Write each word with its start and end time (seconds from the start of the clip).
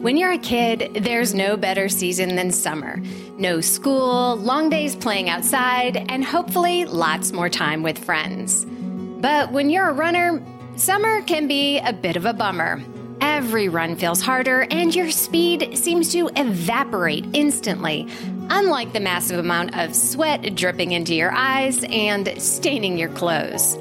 When 0.00 0.16
you're 0.16 0.32
a 0.32 0.38
kid, 0.38 1.02
there's 1.02 1.34
no 1.34 1.58
better 1.58 1.90
season 1.90 2.34
than 2.34 2.52
summer. 2.52 3.02
No 3.36 3.60
school, 3.60 4.36
long 4.36 4.70
days 4.70 4.96
playing 4.96 5.28
outside, 5.28 6.06
and 6.08 6.24
hopefully 6.24 6.86
lots 6.86 7.32
more 7.32 7.50
time 7.50 7.82
with 7.82 7.98
friends. 7.98 8.64
But 9.20 9.52
when 9.52 9.68
you're 9.68 9.90
a 9.90 9.92
runner, 9.92 10.42
summer 10.76 11.20
can 11.20 11.46
be 11.48 11.80
a 11.80 11.92
bit 11.92 12.16
of 12.16 12.24
a 12.24 12.32
bummer. 12.32 12.82
Every 13.20 13.68
run 13.68 13.94
feels 13.94 14.22
harder, 14.22 14.66
and 14.70 14.94
your 14.94 15.10
speed 15.10 15.76
seems 15.76 16.10
to 16.12 16.30
evaporate 16.34 17.26
instantly, 17.34 18.08
unlike 18.48 18.94
the 18.94 19.00
massive 19.00 19.38
amount 19.38 19.76
of 19.76 19.94
sweat 19.94 20.54
dripping 20.54 20.92
into 20.92 21.14
your 21.14 21.32
eyes 21.32 21.84
and 21.90 22.40
staining 22.40 22.96
your 22.96 23.10
clothes. 23.10 23.76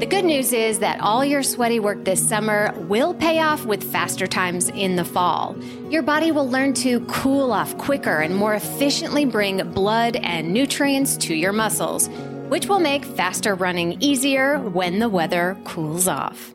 The 0.00 0.06
good 0.06 0.24
news 0.24 0.54
is 0.54 0.78
that 0.78 0.98
all 1.00 1.26
your 1.26 1.42
sweaty 1.42 1.78
work 1.78 2.06
this 2.06 2.26
summer 2.26 2.72
will 2.88 3.12
pay 3.12 3.40
off 3.40 3.66
with 3.66 3.84
faster 3.92 4.26
times 4.26 4.70
in 4.70 4.96
the 4.96 5.04
fall. 5.04 5.54
Your 5.90 6.00
body 6.00 6.32
will 6.32 6.48
learn 6.48 6.72
to 6.76 7.00
cool 7.00 7.52
off 7.52 7.76
quicker 7.76 8.20
and 8.20 8.34
more 8.34 8.54
efficiently 8.54 9.26
bring 9.26 9.58
blood 9.72 10.16
and 10.16 10.54
nutrients 10.54 11.18
to 11.18 11.34
your 11.34 11.52
muscles, 11.52 12.08
which 12.48 12.66
will 12.66 12.78
make 12.78 13.04
faster 13.04 13.54
running 13.54 14.00
easier 14.00 14.58
when 14.58 15.00
the 15.00 15.08
weather 15.10 15.54
cools 15.64 16.08
off. 16.08 16.54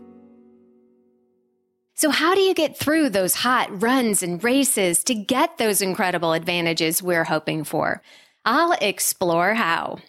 So, 1.93 2.09
how 2.09 2.33
do 2.33 2.41
you 2.41 2.55
get 2.55 2.75
through 2.75 3.11
those 3.11 3.35
hot 3.35 3.69
runs 3.79 4.23
and 4.23 4.43
races 4.43 5.03
to 5.03 5.13
get 5.13 5.59
those 5.59 5.83
incredible 5.83 6.33
advantages 6.33 7.03
we're 7.03 7.25
hoping 7.25 7.63
for? 7.63 8.01
I'll 8.43 8.75
explore 8.81 9.53
how. 9.53 9.99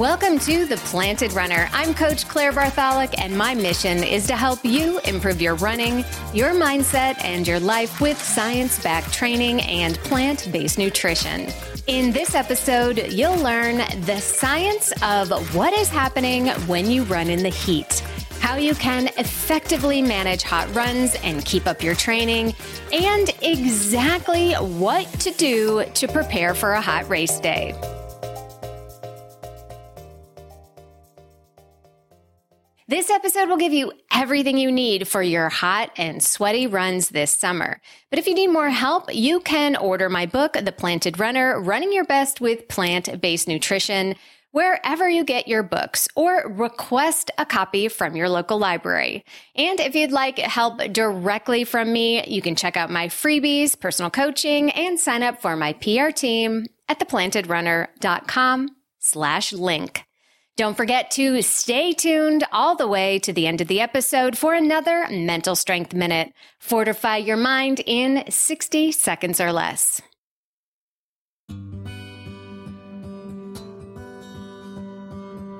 Welcome 0.00 0.38
to 0.38 0.64
The 0.64 0.78
Planted 0.78 1.34
Runner. 1.34 1.68
I'm 1.74 1.92
Coach 1.92 2.26
Claire 2.26 2.52
Bartholic, 2.52 3.20
and 3.20 3.36
my 3.36 3.54
mission 3.54 4.02
is 4.02 4.26
to 4.28 4.34
help 4.34 4.64
you 4.64 4.98
improve 5.00 5.42
your 5.42 5.56
running, 5.56 6.06
your 6.32 6.54
mindset, 6.54 7.22
and 7.22 7.46
your 7.46 7.60
life 7.60 8.00
with 8.00 8.18
science 8.18 8.82
backed 8.82 9.12
training 9.12 9.60
and 9.60 9.98
plant 9.98 10.48
based 10.50 10.78
nutrition. 10.78 11.48
In 11.86 12.12
this 12.12 12.34
episode, 12.34 13.12
you'll 13.12 13.36
learn 13.40 13.76
the 14.06 14.18
science 14.20 14.90
of 15.02 15.54
what 15.54 15.74
is 15.74 15.90
happening 15.90 16.46
when 16.66 16.90
you 16.90 17.02
run 17.02 17.28
in 17.28 17.42
the 17.42 17.50
heat 17.50 18.02
how 18.40 18.56
you 18.56 18.74
can 18.74 19.08
effectively 19.18 20.00
manage 20.00 20.42
hot 20.42 20.74
runs 20.74 21.14
and 21.16 21.44
keep 21.44 21.66
up 21.66 21.82
your 21.82 21.94
training, 21.94 22.54
and 22.90 23.28
exactly 23.42 24.54
what 24.54 25.06
to 25.20 25.30
do 25.32 25.84
to 25.92 26.08
prepare 26.08 26.54
for 26.54 26.72
a 26.72 26.80
hot 26.80 27.06
race 27.10 27.38
day. 27.38 27.78
This 32.90 33.08
episode 33.08 33.48
will 33.48 33.56
give 33.56 33.72
you 33.72 33.92
everything 34.12 34.58
you 34.58 34.72
need 34.72 35.06
for 35.06 35.22
your 35.22 35.48
hot 35.48 35.92
and 35.96 36.20
sweaty 36.20 36.66
runs 36.66 37.10
this 37.10 37.30
summer. 37.30 37.80
But 38.10 38.18
if 38.18 38.26
you 38.26 38.34
need 38.34 38.48
more 38.48 38.68
help, 38.68 39.14
you 39.14 39.38
can 39.38 39.76
order 39.76 40.08
my 40.08 40.26
book, 40.26 40.54
The 40.54 40.72
Planted 40.72 41.20
Runner 41.20 41.60
Running 41.60 41.92
Your 41.92 42.04
Best 42.04 42.40
with 42.40 42.66
Plant 42.66 43.20
Based 43.20 43.46
Nutrition, 43.46 44.16
wherever 44.50 45.08
you 45.08 45.22
get 45.22 45.46
your 45.46 45.62
books, 45.62 46.08
or 46.16 46.48
request 46.48 47.30
a 47.38 47.46
copy 47.46 47.86
from 47.86 48.16
your 48.16 48.28
local 48.28 48.58
library. 48.58 49.24
And 49.54 49.78
if 49.78 49.94
you'd 49.94 50.10
like 50.10 50.38
help 50.38 50.78
directly 50.92 51.62
from 51.62 51.92
me, 51.92 52.26
you 52.26 52.42
can 52.42 52.56
check 52.56 52.76
out 52.76 52.90
my 52.90 53.06
freebies, 53.06 53.78
personal 53.78 54.10
coaching, 54.10 54.72
and 54.72 54.98
sign 54.98 55.22
up 55.22 55.40
for 55.40 55.54
my 55.54 55.74
PR 55.74 56.10
team 56.10 56.66
at 56.88 56.98
theplantedrunner.com 56.98 58.68
slash 58.98 59.52
link. 59.52 60.02
Don't 60.60 60.76
forget 60.76 61.10
to 61.12 61.40
stay 61.40 61.94
tuned 61.94 62.44
all 62.52 62.76
the 62.76 62.86
way 62.86 63.18
to 63.20 63.32
the 63.32 63.46
end 63.46 63.62
of 63.62 63.66
the 63.66 63.80
episode 63.80 64.36
for 64.36 64.52
another 64.52 65.08
Mental 65.08 65.56
Strength 65.56 65.94
Minute. 65.94 66.34
Fortify 66.58 67.16
your 67.16 67.38
mind 67.38 67.80
in 67.86 68.24
60 68.28 68.92
seconds 68.92 69.40
or 69.40 69.54
less. 69.54 70.02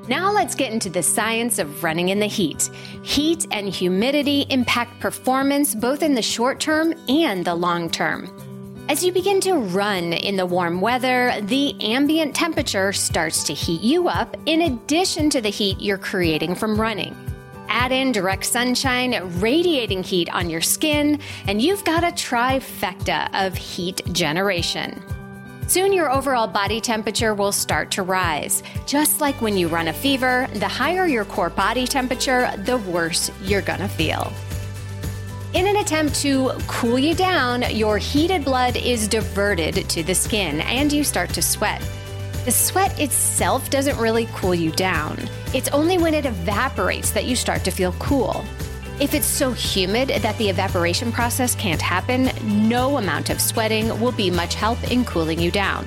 Now 0.06 0.31
let's 0.34 0.55
get 0.55 0.71
into 0.71 0.91
the 0.91 1.03
science 1.03 1.59
of 1.59 1.83
running 1.83 2.10
in 2.10 2.21
the 2.21 2.27
heat. 2.27 2.69
Heat 3.03 3.47
and 3.53 3.71
humidity 3.71 4.44
impact 4.50 5.00
performance 5.00 5.75
both 5.75 6.03
in 6.03 6.15
the 6.15 6.21
short 6.21 6.60
term 6.60 6.93
and 7.09 7.43
the 7.43 7.55
long 7.55 7.89
term. 7.89 8.50
As 8.91 9.05
you 9.05 9.12
begin 9.12 9.41
to 9.43 9.55
run 9.55 10.12
in 10.12 10.34
the 10.34 10.45
warm 10.45 10.81
weather, 10.81 11.33
the 11.43 11.81
ambient 11.81 12.34
temperature 12.34 12.93
starts 12.93 13.45
to 13.45 13.55
heat 13.55 13.83
you 13.83 14.09
up 14.09 14.37
in 14.47 14.62
addition 14.62 15.31
to 15.31 15.41
the 15.41 15.49
heat 15.49 15.81
you're 15.81 15.97
creating 15.97 16.56
from 16.56 16.81
running. 16.81 17.15
Add 17.69 17.93
in 17.93 18.11
direct 18.11 18.45
sunshine, 18.45 19.15
radiating 19.39 20.03
heat 20.03 20.28
on 20.34 20.51
your 20.51 20.61
skin, 20.61 21.21
and 21.47 21.62
you've 21.62 21.84
got 21.84 22.03
a 22.03 22.09
trifecta 22.09 23.28
of 23.33 23.56
heat 23.56 24.03
generation. 24.11 25.01
Soon 25.69 25.93
your 25.93 26.11
overall 26.11 26.49
body 26.49 26.81
temperature 26.81 27.33
will 27.33 27.53
start 27.53 27.93
to 27.93 28.03
rise. 28.03 28.61
Just 28.89 29.21
like 29.21 29.41
when 29.41 29.57
you 29.57 29.69
run 29.69 29.87
a 29.87 29.93
fever, 29.93 30.49
the 30.55 30.67
higher 30.67 31.07
your 31.07 31.27
core 31.27 31.49
body 31.49 31.87
temperature, 31.87 32.51
the 32.65 32.78
worse 32.78 33.31
you're 33.45 33.62
gonna 33.62 33.89
feel. 33.89 34.33
In 35.53 35.66
an 35.66 35.78
attempt 35.78 36.15
to 36.22 36.53
cool 36.69 36.97
you 36.97 37.12
down, 37.12 37.65
your 37.75 37.99
heated 37.99 38.44
blood 38.44 38.77
is 38.77 39.09
diverted 39.09 39.88
to 39.88 40.05
the 40.05 40.15
skin 40.15 40.61
and 40.61 40.93
you 40.93 41.03
start 41.03 41.31
to 41.31 41.43
sweat. 41.43 41.83
The 42.44 42.53
sweat 42.53 43.00
itself 43.00 43.69
doesn't 43.69 43.99
really 43.99 44.28
cool 44.33 44.55
you 44.55 44.71
down. 44.71 45.19
It's 45.53 45.69
only 45.71 45.99
when 45.99 46.15
it 46.15 46.25
evaporates 46.25 47.10
that 47.10 47.25
you 47.25 47.34
start 47.34 47.65
to 47.65 47.72
feel 47.72 47.93
cool. 47.99 48.44
If 49.00 49.12
it's 49.12 49.27
so 49.27 49.50
humid 49.50 50.10
that 50.10 50.39
the 50.39 50.49
evaporation 50.49 51.10
process 51.10 51.56
can't 51.56 51.83
happen, 51.83 52.31
no 52.44 52.99
amount 52.99 53.28
of 53.28 53.41
sweating 53.41 54.00
will 54.00 54.12
be 54.12 54.31
much 54.31 54.55
help 54.55 54.81
in 54.89 55.05
cooling 55.05 55.41
you 55.41 55.50
down. 55.50 55.84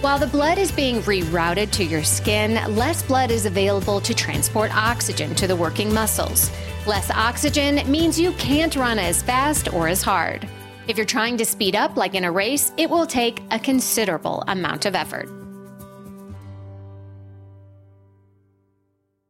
While 0.00 0.18
the 0.18 0.26
blood 0.26 0.56
is 0.56 0.72
being 0.72 1.02
rerouted 1.02 1.72
to 1.72 1.84
your 1.84 2.02
skin, 2.04 2.54
less 2.74 3.02
blood 3.02 3.30
is 3.30 3.44
available 3.44 4.00
to 4.00 4.14
transport 4.14 4.74
oxygen 4.74 5.34
to 5.34 5.46
the 5.46 5.54
working 5.54 5.92
muscles. 5.92 6.50
Less 6.84 7.12
oxygen 7.12 7.88
means 7.88 8.18
you 8.18 8.32
can't 8.32 8.74
run 8.74 8.98
as 8.98 9.22
fast 9.22 9.72
or 9.72 9.86
as 9.86 10.02
hard. 10.02 10.48
If 10.88 10.96
you're 10.96 11.06
trying 11.06 11.36
to 11.36 11.44
speed 11.44 11.76
up 11.76 11.96
like 11.96 12.16
in 12.16 12.24
a 12.24 12.32
race, 12.32 12.72
it 12.76 12.90
will 12.90 13.06
take 13.06 13.40
a 13.52 13.58
considerable 13.60 14.42
amount 14.48 14.84
of 14.84 14.96
effort. 14.96 15.28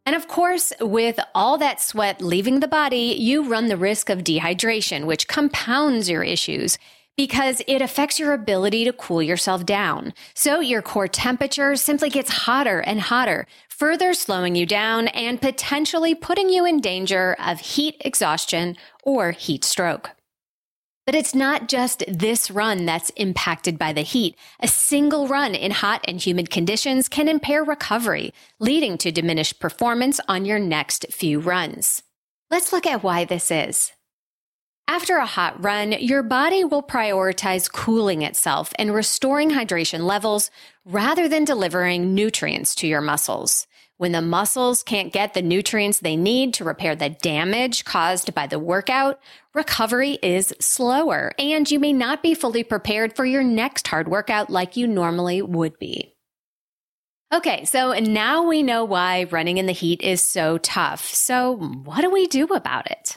And 0.07 0.17
of 0.17 0.29
course, 0.29 0.73
with 0.81 1.21
all 1.35 1.59
that 1.59 1.79
sweat 1.79 2.23
leaving 2.23 2.61
the 2.61 2.69
body, 2.69 3.17
you 3.19 3.47
run 3.47 3.67
the 3.69 3.77
risk 3.77 4.09
of 4.09 4.21
dehydration, 4.21 5.05
which 5.05 5.29
compounds 5.29 6.09
your 6.09 6.23
issues 6.23 6.79
because 7.17 7.63
it 7.67 7.83
affects 7.83 8.19
your 8.19 8.33
ability 8.33 8.85
to 8.85 8.93
cool 8.93 9.23
yourself 9.23 9.67
down. 9.67 10.15
So 10.35 10.61
your 10.61 10.83
core 10.83 11.09
temperature 11.09 11.77
simply 11.77 12.11
gets 12.11 12.31
hotter 12.31 12.81
and 12.81 13.01
hotter, 13.01 13.47
further 13.69 14.15
slowing 14.15 14.57
you 14.57 14.67
down 14.67 15.09
and 15.09 15.41
potentially 15.41 16.15
putting 16.15 16.49
you 16.49 16.65
in 16.65 16.81
danger 16.81 17.37
of 17.39 17.61
heat 17.61 17.97
exhaustion 18.01 18.77
or 19.03 19.33
heat 19.33 19.65
stroke. 19.65 20.11
But 21.05 21.17
it's 21.17 21.35
not 21.35 21.69
just 21.69 22.05
this 22.07 22.49
run 22.49 22.87
that's 22.87 23.11
impacted 23.11 23.77
by 23.77 23.93
the 23.93 24.03
heat. 24.03 24.37
A 24.61 24.69
single 24.69 25.27
run 25.27 25.55
in 25.55 25.73
hot 25.73 26.05
and 26.07 26.21
humid 26.21 26.49
conditions 26.49 27.09
can 27.09 27.27
impair 27.27 27.65
recovery, 27.65 28.33
leading 28.61 28.97
to 28.99 29.11
diminished 29.11 29.59
performance 29.59 30.21
on 30.29 30.45
your 30.45 30.61
next 30.61 31.07
few 31.11 31.41
runs. 31.41 32.05
Let's 32.51 32.73
look 32.73 32.87
at 32.87 33.03
why 33.03 33.25
this 33.25 33.51
is. 33.51 33.93
After 34.93 35.17
a 35.17 35.25
hot 35.25 35.65
run, 35.65 35.93
your 35.93 36.23
body 36.23 36.65
will 36.65 36.83
prioritize 36.83 37.73
cooling 37.73 38.21
itself 38.21 38.75
and 38.79 38.93
restoring 38.93 39.53
hydration 39.53 40.01
levels 40.01 40.51
rather 40.85 41.31
than 41.31 41.47
delivering 41.47 42.15
nutrients 42.15 42.75
to 42.75 42.87
your 42.87 43.01
muscles. 43.01 43.67
When 43.97 44.13
the 44.13 44.21
muscles 44.21 44.83
can't 44.83 45.11
get 45.11 45.33
the 45.33 45.41
nutrients 45.41 46.01
they 46.01 46.15
need 46.15 46.53
to 46.55 46.65
repair 46.65 46.95
the 46.95 47.09
damage 47.09 47.87
caused 47.87 48.35
by 48.35 48.47
the 48.47 48.59
workout, 48.59 49.19
recovery 49.55 50.19
is 50.23 50.53
slower 50.61 51.33
and 51.39 51.71
you 51.71 51.81
may 51.81 51.95
not 51.95 52.23
be 52.23 52.35
fully 52.35 52.63
prepared 52.63 53.17
for 53.17 53.25
your 53.25 53.43
next 53.43 53.89
hard 53.89 54.09
workout 54.09 54.51
like 54.51 54.77
you 54.77 54.87
normally 54.87 55.41
would 55.41 55.79
be. 55.79 56.15
Okay, 57.33 57.65
so 57.65 57.95
now 57.95 58.47
we 58.47 58.63
know 58.63 58.85
why 58.85 59.25
running 59.31 59.57
in 59.57 59.65
the 59.65 59.73
heat 59.73 60.03
is 60.03 60.23
so 60.23 60.59
tough. 60.59 61.15
So 61.15 61.57
what 61.57 62.03
do 62.03 62.11
we 62.11 62.27
do 62.27 62.45
about 62.49 62.91
it? 62.91 63.17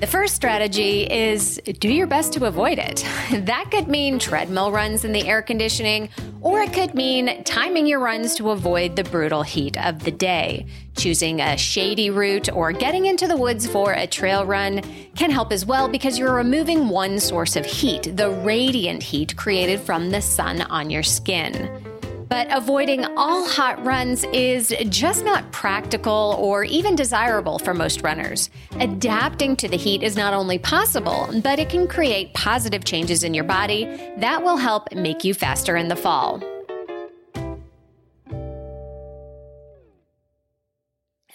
The 0.00 0.08
first 0.08 0.34
strategy 0.34 1.04
is 1.04 1.60
do 1.78 1.88
your 1.88 2.08
best 2.08 2.32
to 2.34 2.46
avoid 2.46 2.78
it. 2.78 3.06
That 3.44 3.70
could 3.70 3.88
mean 3.88 4.18
treadmill 4.18 4.72
runs 4.72 5.04
in 5.04 5.12
the 5.12 5.26
air 5.26 5.40
conditioning, 5.40 6.08
or 6.40 6.60
it 6.60 6.72
could 6.72 6.94
mean 6.94 7.42
timing 7.44 7.86
your 7.86 8.00
runs 8.00 8.34
to 8.36 8.50
avoid 8.50 8.96
the 8.96 9.04
brutal 9.04 9.42
heat 9.42 9.78
of 9.78 10.02
the 10.02 10.10
day. 10.10 10.66
Choosing 10.96 11.40
a 11.40 11.56
shady 11.56 12.10
route 12.10 12.52
or 12.52 12.72
getting 12.72 13.06
into 13.06 13.26
the 13.26 13.36
woods 13.36 13.66
for 13.66 13.92
a 13.92 14.06
trail 14.06 14.44
run 14.44 14.82
can 15.14 15.30
help 15.30 15.52
as 15.52 15.64
well 15.64 15.88
because 15.88 16.18
you're 16.18 16.34
removing 16.34 16.88
one 16.88 17.18
source 17.20 17.56
of 17.56 17.64
heat, 17.64 18.16
the 18.16 18.30
radiant 18.30 19.02
heat 19.02 19.36
created 19.36 19.80
from 19.80 20.10
the 20.10 20.20
sun 20.20 20.62
on 20.62 20.90
your 20.90 21.02
skin. 21.02 21.93
But 22.28 22.48
avoiding 22.50 23.04
all 23.16 23.46
hot 23.46 23.84
runs 23.84 24.24
is 24.32 24.74
just 24.88 25.24
not 25.24 25.50
practical 25.52 26.36
or 26.38 26.64
even 26.64 26.96
desirable 26.96 27.58
for 27.58 27.74
most 27.74 28.02
runners. 28.02 28.50
Adapting 28.80 29.56
to 29.56 29.68
the 29.68 29.76
heat 29.76 30.02
is 30.02 30.16
not 30.16 30.34
only 30.34 30.58
possible, 30.58 31.28
but 31.42 31.58
it 31.58 31.68
can 31.68 31.86
create 31.86 32.32
positive 32.34 32.84
changes 32.84 33.24
in 33.24 33.34
your 33.34 33.44
body 33.44 33.84
that 34.18 34.42
will 34.42 34.56
help 34.56 34.92
make 34.94 35.24
you 35.24 35.34
faster 35.34 35.76
in 35.76 35.88
the 35.88 35.96
fall. 35.96 36.42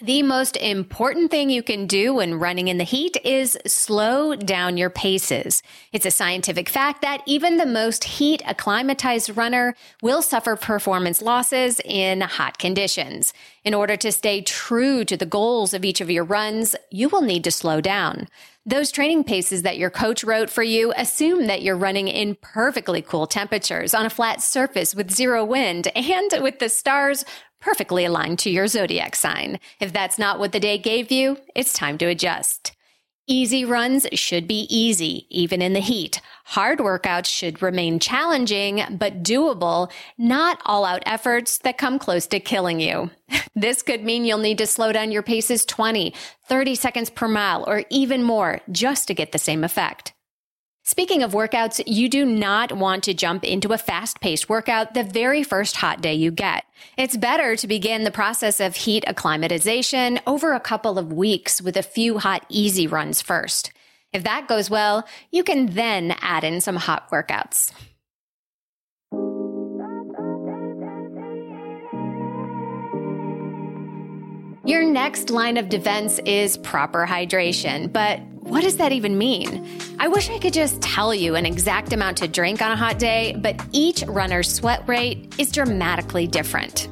The 0.02 0.22
most 0.22 0.56
important 0.56 1.30
thing 1.30 1.50
you 1.50 1.62
can 1.62 1.86
do 1.86 2.14
when 2.14 2.38
running 2.38 2.68
in 2.68 2.78
the 2.78 2.84
heat 2.84 3.18
is 3.22 3.58
slow 3.66 4.34
down 4.34 4.78
your 4.78 4.88
paces. 4.88 5.62
It's 5.92 6.06
a 6.06 6.10
scientific 6.10 6.70
fact 6.70 7.02
that 7.02 7.20
even 7.26 7.58
the 7.58 7.66
most 7.66 8.04
heat 8.04 8.40
acclimatized 8.46 9.36
runner 9.36 9.74
will 10.00 10.22
suffer 10.22 10.56
performance 10.56 11.20
losses 11.20 11.82
in 11.84 12.22
hot 12.22 12.56
conditions. 12.58 13.34
In 13.62 13.74
order 13.74 13.94
to 13.96 14.10
stay 14.10 14.40
true 14.40 15.04
to 15.04 15.18
the 15.18 15.26
goals 15.26 15.74
of 15.74 15.84
each 15.84 16.00
of 16.00 16.10
your 16.10 16.24
runs, 16.24 16.74
you 16.90 17.10
will 17.10 17.20
need 17.20 17.44
to 17.44 17.50
slow 17.50 17.82
down. 17.82 18.26
Those 18.64 18.92
training 18.92 19.24
paces 19.24 19.62
that 19.62 19.78
your 19.78 19.90
coach 19.90 20.22
wrote 20.22 20.48
for 20.48 20.62
you 20.62 20.92
assume 20.96 21.46
that 21.46 21.62
you're 21.62 21.76
running 21.76 22.08
in 22.08 22.36
perfectly 22.36 23.02
cool 23.02 23.26
temperatures 23.26 23.94
on 23.94 24.06
a 24.06 24.10
flat 24.10 24.40
surface 24.42 24.94
with 24.94 25.10
zero 25.10 25.44
wind 25.44 25.88
and 25.94 26.42
with 26.42 26.58
the 26.58 26.68
stars 26.68 27.24
perfectly 27.60 28.04
aligned 28.04 28.38
to 28.40 28.50
your 28.50 28.66
zodiac 28.66 29.14
sign. 29.14 29.60
If 29.78 29.92
that's 29.92 30.18
not 30.18 30.38
what 30.38 30.52
the 30.52 30.60
day 30.60 30.78
gave 30.78 31.10
you, 31.10 31.38
it's 31.54 31.72
time 31.72 31.98
to 31.98 32.06
adjust. 32.06 32.72
Easy 33.26 33.64
runs 33.64 34.08
should 34.12 34.48
be 34.48 34.66
easy, 34.68 35.26
even 35.30 35.62
in 35.62 35.72
the 35.72 35.78
heat. 35.78 36.20
Hard 36.46 36.80
workouts 36.80 37.26
should 37.26 37.62
remain 37.62 38.00
challenging, 38.00 38.82
but 38.90 39.22
doable, 39.22 39.88
not 40.18 40.60
all 40.66 40.84
out 40.84 41.04
efforts 41.06 41.58
that 41.58 41.78
come 41.78 42.00
close 42.00 42.26
to 42.26 42.40
killing 42.40 42.80
you. 42.80 43.10
This 43.54 43.82
could 43.82 44.04
mean 44.04 44.24
you'll 44.24 44.38
need 44.38 44.58
to 44.58 44.66
slow 44.66 44.90
down 44.92 45.12
your 45.12 45.22
paces 45.22 45.64
20, 45.66 46.14
30 46.48 46.74
seconds 46.74 47.10
per 47.10 47.28
mile, 47.28 47.64
or 47.66 47.84
even 47.90 48.22
more 48.22 48.60
just 48.72 49.06
to 49.08 49.14
get 49.14 49.32
the 49.32 49.38
same 49.38 49.64
effect. 49.64 50.12
Speaking 50.90 51.22
of 51.22 51.34
workouts, 51.34 51.80
you 51.86 52.08
do 52.08 52.26
not 52.26 52.72
want 52.72 53.04
to 53.04 53.14
jump 53.14 53.44
into 53.44 53.72
a 53.72 53.78
fast 53.78 54.20
paced 54.20 54.48
workout 54.48 54.92
the 54.92 55.04
very 55.04 55.44
first 55.44 55.76
hot 55.76 56.00
day 56.00 56.14
you 56.14 56.32
get. 56.32 56.64
It's 56.96 57.16
better 57.16 57.54
to 57.54 57.68
begin 57.68 58.02
the 58.02 58.10
process 58.10 58.58
of 58.58 58.74
heat 58.74 59.04
acclimatization 59.06 60.18
over 60.26 60.52
a 60.52 60.58
couple 60.58 60.98
of 60.98 61.12
weeks 61.12 61.62
with 61.62 61.76
a 61.76 61.84
few 61.84 62.18
hot, 62.18 62.44
easy 62.48 62.88
runs 62.88 63.22
first. 63.22 63.72
If 64.12 64.24
that 64.24 64.48
goes 64.48 64.68
well, 64.68 65.06
you 65.30 65.44
can 65.44 65.66
then 65.66 66.16
add 66.22 66.42
in 66.42 66.60
some 66.60 66.74
hot 66.74 67.08
workouts. 67.12 67.70
Your 74.64 74.84
next 74.84 75.30
line 75.30 75.56
of 75.56 75.70
defense 75.70 76.18
is 76.26 76.58
proper 76.58 77.06
hydration, 77.06 77.90
but 77.90 78.20
what 78.40 78.62
does 78.62 78.76
that 78.76 78.92
even 78.92 79.16
mean? 79.16 79.66
I 79.98 80.08
wish 80.08 80.28
I 80.28 80.38
could 80.38 80.52
just 80.52 80.82
tell 80.82 81.14
you 81.14 81.34
an 81.34 81.46
exact 81.46 81.94
amount 81.94 82.18
to 82.18 82.28
drink 82.28 82.60
on 82.60 82.70
a 82.70 82.76
hot 82.76 82.98
day, 82.98 83.34
but 83.38 83.58
each 83.72 84.02
runner's 84.02 84.52
sweat 84.52 84.86
rate 84.86 85.34
is 85.38 85.50
dramatically 85.50 86.26
different. 86.26 86.90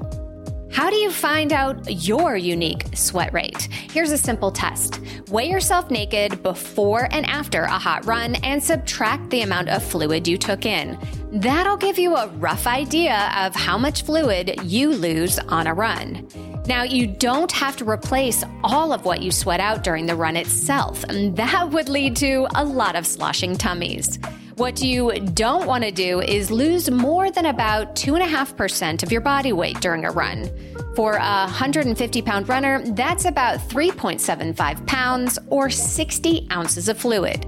How 0.73 0.89
do 0.89 0.97
you 0.97 1.11
find 1.11 1.53
out 1.53 2.07
your 2.07 2.39
unique 2.39 2.87
sweat 2.95 3.35
rate? 3.35 3.69
Here's 3.71 4.13
a 4.13 4.19
simple 4.19 4.51
test. 4.51 5.01
Weigh 5.29 5.51
yourself 5.51 5.91
naked 5.91 6.43
before 6.43 7.09
and 7.11 7.27
after 7.27 7.63
a 7.63 7.79
hot 7.79 8.07
run 8.07 8.37
and 8.37 8.63
subtract 8.63 9.29
the 9.29 9.43
amount 9.43 9.69
of 9.69 9.83
fluid 9.83 10.27
you 10.27 10.39
took 10.39 10.65
in. 10.65 10.99
That'll 11.33 11.77
give 11.77 11.99
you 11.99 12.17
a 12.17 12.29
rough 12.29 12.67
idea 12.67 13.31
of 13.37 13.55
how 13.55 13.77
much 13.77 14.05
fluid 14.05 14.59
you 14.63 14.91
lose 14.91 15.39
on 15.39 15.67
a 15.67 15.75
run. 15.75 16.27
Now, 16.69 16.83
you 16.83 17.07
don't 17.07 17.51
have 17.53 17.79
to 17.79 17.89
replace 17.89 18.45
all 18.63 18.93
of 18.93 19.07
what 19.07 19.23
you 19.23 19.33
sweat 19.33 19.59
out 19.59 19.83
during 19.83 20.05
the 20.05 20.15
run 20.15 20.37
itself, 20.37 21.03
and 21.05 21.35
that 21.39 21.71
would 21.73 21.89
lead 21.89 22.15
to 22.17 22.47
a 22.55 22.63
lot 22.63 22.95
of 22.95 23.07
sloshing 23.07 23.57
tummies. 23.57 24.19
What 24.57 24.83
you 24.83 25.13
don't 25.33 25.67
want 25.67 25.85
to 25.85 25.91
do 25.91 26.21
is 26.21 26.51
lose 26.51 26.91
more 26.91 27.31
than 27.31 27.47
about 27.47 27.95
2.5% 27.97 29.03
of 29.03 29.11
your 29.11 29.23
body 29.23 29.55
weight 29.55 29.81
during 29.81 30.05
a 30.05 30.11
run. 30.11 30.51
For 30.95 31.15
a 31.15 31.47
150 31.47 32.21
pound 32.21 32.51
runner, 32.51 32.85
that's 32.85 33.25
about 33.25 33.61
3.75 33.61 34.87
pounds 34.87 35.39
or 35.49 35.71
60 35.71 36.49
ounces 36.53 36.91
of 36.91 36.99
fluid. 36.99 37.47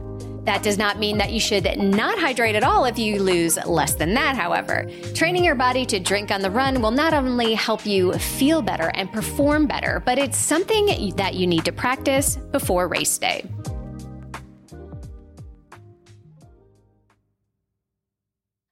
That 0.51 0.65
does 0.65 0.79
not 0.79 0.99
mean 0.99 1.19
that 1.19 1.31
you 1.31 1.39
should 1.39 1.79
not 1.79 2.19
hydrate 2.19 2.57
at 2.57 2.65
all 2.65 2.85
if 2.85 2.99
you 2.99 3.23
lose 3.23 3.57
less 3.67 3.95
than 3.95 4.15
that, 4.15 4.35
however. 4.35 4.85
Training 5.15 5.45
your 5.45 5.55
body 5.55 5.87
to 5.87 6.01
drink 6.01 6.33
on 6.33 6.41
the 6.41 6.51
run 6.51 6.83
will 6.83 6.91
not 6.91 7.15
only 7.15 7.55
help 7.55 7.87
you 7.87 8.13
feel 8.15 8.61
better 8.61 8.91
and 8.95 9.13
perform 9.13 9.69
better, 9.69 10.03
but 10.05 10.19
it's 10.19 10.37
something 10.37 10.87
that 11.15 11.35
you 11.35 11.47
need 11.47 11.65
to 11.67 11.71
practice 11.71 12.35
before 12.35 12.89
race 12.89 13.17
day. 13.17 13.49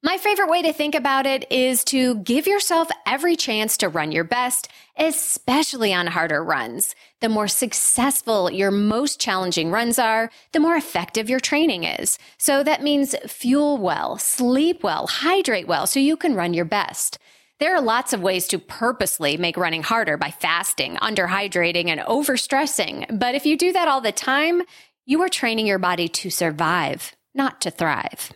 My 0.08 0.16
favorite 0.16 0.48
way 0.48 0.62
to 0.62 0.72
think 0.72 0.94
about 0.94 1.26
it 1.26 1.52
is 1.52 1.84
to 1.84 2.14
give 2.20 2.46
yourself 2.46 2.88
every 3.04 3.36
chance 3.36 3.76
to 3.76 3.90
run 3.90 4.10
your 4.10 4.24
best, 4.24 4.68
especially 4.96 5.92
on 5.92 6.06
harder 6.06 6.42
runs. 6.42 6.94
The 7.20 7.28
more 7.28 7.46
successful 7.46 8.50
your 8.50 8.70
most 8.70 9.20
challenging 9.20 9.70
runs 9.70 9.98
are, 9.98 10.30
the 10.52 10.60
more 10.60 10.76
effective 10.76 11.28
your 11.28 11.40
training 11.40 11.84
is. 11.84 12.18
So 12.38 12.62
that 12.62 12.82
means 12.82 13.14
fuel 13.26 13.76
well, 13.76 14.16
sleep 14.16 14.82
well, 14.82 15.08
hydrate 15.08 15.68
well 15.68 15.86
so 15.86 16.00
you 16.00 16.16
can 16.16 16.34
run 16.34 16.54
your 16.54 16.64
best. 16.64 17.18
There 17.60 17.76
are 17.76 17.82
lots 17.82 18.14
of 18.14 18.22
ways 18.22 18.48
to 18.48 18.58
purposely 18.58 19.36
make 19.36 19.58
running 19.58 19.82
harder 19.82 20.16
by 20.16 20.30
fasting, 20.30 20.96
underhydrating, 21.02 21.88
and 21.88 22.00
overstressing. 22.00 23.18
But 23.18 23.34
if 23.34 23.44
you 23.44 23.58
do 23.58 23.74
that 23.74 23.88
all 23.88 24.00
the 24.00 24.10
time, 24.10 24.62
you 25.04 25.20
are 25.20 25.28
training 25.28 25.66
your 25.66 25.78
body 25.78 26.08
to 26.08 26.30
survive, 26.30 27.14
not 27.34 27.60
to 27.60 27.70
thrive. 27.70 28.32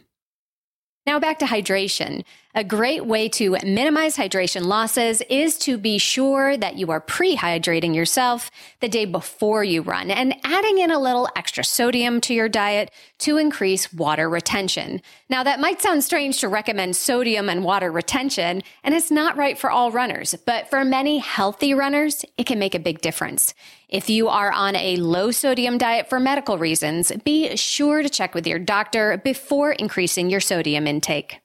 Now 1.07 1.19
back 1.19 1.39
to 1.41 1.47
hydration. 1.47 2.25
A 2.55 2.63
great 2.63 3.07
way 3.07 3.31
to 3.31 3.57
minimize 3.65 4.19
hydration 4.19 4.67
losses 4.67 5.23
is 5.31 5.57
to 5.61 5.79
be 5.79 5.97
sure 5.97 6.55
that 6.55 6.77
you 6.77 6.91
are 6.91 7.01
pre-hydrating 7.01 7.95
yourself 7.95 8.51
the 8.81 8.91
day 8.91 9.07
before 9.07 9.65
you 9.65 9.81
run 9.81 10.11
and 10.11 10.35
adding 10.45 10.79
in 10.79 10.91
a 10.91 10.99
little 10.99 11.31
extra 11.35 11.65
sodium 11.65 12.21
to 12.21 12.35
your 12.35 12.51
diet 12.51 12.91
to 13.21 13.39
increase 13.39 13.91
water 13.91 14.29
retention. 14.29 15.01
Now 15.31 15.43
that 15.45 15.61
might 15.61 15.81
sound 15.81 16.05
strange 16.05 16.41
to 16.41 16.49
recommend 16.49 16.95
sodium 16.95 17.49
and 17.49 17.65
water 17.65 17.91
retention, 17.91 18.63
and 18.85 18.95
it's 18.95 19.11
not 19.11 19.39
right 19.39 19.59
for 19.59 19.71
all 19.71 19.91
runners, 19.91 20.35
but 20.45 20.69
for 20.69 20.85
many 20.85 21.21
healthy 21.21 21.73
runners, 21.73 22.23
it 22.37 22.45
can 22.45 22.59
make 22.59 22.75
a 22.75 22.79
big 22.79 23.01
difference. 23.01 23.55
If 23.89 24.11
you 24.11 24.29
are 24.29 24.53
on 24.53 24.77
a 24.77 24.97
low 24.97 25.31
sodium 25.31 25.79
diet 25.79 26.11
for 26.11 26.21
medical 26.21 26.59
reasons, 26.59 27.13
be 27.25 27.57
sure 27.57 28.03
to 28.03 28.11
check 28.11 28.35
with 28.35 28.47
your 28.47 28.59
doctor 28.59 29.17
before 29.25 29.73
increasing 29.73 30.29
your 30.29 30.41
sodium 30.41 30.87
intake. 30.87 31.42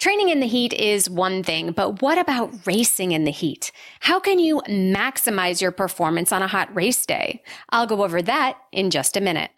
Training 0.00 0.30
in 0.30 0.40
the 0.40 0.46
heat 0.46 0.72
is 0.72 1.10
one 1.10 1.42
thing, 1.42 1.72
but 1.72 2.00
what 2.00 2.16
about 2.16 2.66
racing 2.66 3.12
in 3.12 3.24
the 3.24 3.30
heat? 3.30 3.70
How 4.00 4.18
can 4.18 4.38
you 4.38 4.62
maximize 4.66 5.60
your 5.60 5.72
performance 5.72 6.32
on 6.32 6.40
a 6.40 6.48
hot 6.48 6.74
race 6.74 7.04
day? 7.04 7.42
I'll 7.68 7.86
go 7.86 8.02
over 8.02 8.22
that 8.22 8.56
in 8.72 8.88
just 8.88 9.18
a 9.18 9.20
minute. 9.20 9.50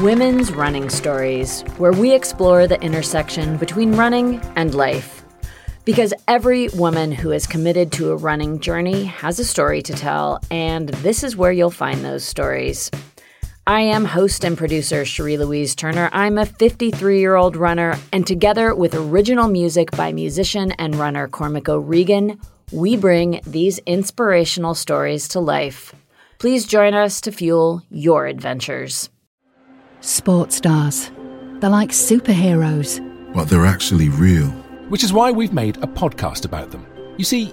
Women's 0.00 0.52
Running 0.52 0.88
Stories, 0.88 1.60
where 1.76 1.92
we 1.92 2.14
explore 2.14 2.66
the 2.66 2.80
intersection 2.80 3.58
between 3.58 3.94
running 3.94 4.40
and 4.56 4.74
life. 4.74 5.22
Because 5.84 6.14
every 6.26 6.68
woman 6.68 7.12
who 7.12 7.30
is 7.30 7.46
committed 7.46 7.92
to 7.92 8.12
a 8.12 8.16
running 8.16 8.58
journey 8.58 9.04
has 9.04 9.38
a 9.38 9.44
story 9.44 9.82
to 9.82 9.92
tell, 9.92 10.40
and 10.50 10.88
this 10.88 11.22
is 11.22 11.36
where 11.36 11.52
you'll 11.52 11.70
find 11.70 12.02
those 12.02 12.24
stories. 12.24 12.90
I 13.68 13.80
am 13.80 14.04
host 14.04 14.44
and 14.44 14.56
producer 14.56 15.04
Cherie 15.04 15.36
Louise 15.36 15.74
Turner. 15.74 16.08
I'm 16.12 16.38
a 16.38 16.46
53 16.46 17.18
year 17.18 17.34
old 17.34 17.56
runner, 17.56 17.98
and 18.12 18.24
together 18.24 18.72
with 18.76 18.94
original 18.94 19.48
music 19.48 19.90
by 19.90 20.12
musician 20.12 20.70
and 20.78 20.94
runner 20.94 21.26
Cormac 21.26 21.68
O'Regan, 21.68 22.38
we 22.70 22.96
bring 22.96 23.40
these 23.44 23.78
inspirational 23.80 24.76
stories 24.76 25.26
to 25.28 25.40
life. 25.40 25.92
Please 26.38 26.64
join 26.64 26.94
us 26.94 27.20
to 27.22 27.32
fuel 27.32 27.82
your 27.90 28.26
adventures. 28.26 29.10
Sports 30.00 30.58
stars. 30.58 31.10
They're 31.58 31.68
like 31.68 31.90
superheroes. 31.90 33.02
But 33.34 33.48
they're 33.48 33.66
actually 33.66 34.10
real. 34.10 34.46
Which 34.90 35.02
is 35.02 35.12
why 35.12 35.32
we've 35.32 35.52
made 35.52 35.78
a 35.78 35.88
podcast 35.88 36.44
about 36.44 36.70
them. 36.70 36.86
You 37.16 37.24
see, 37.24 37.52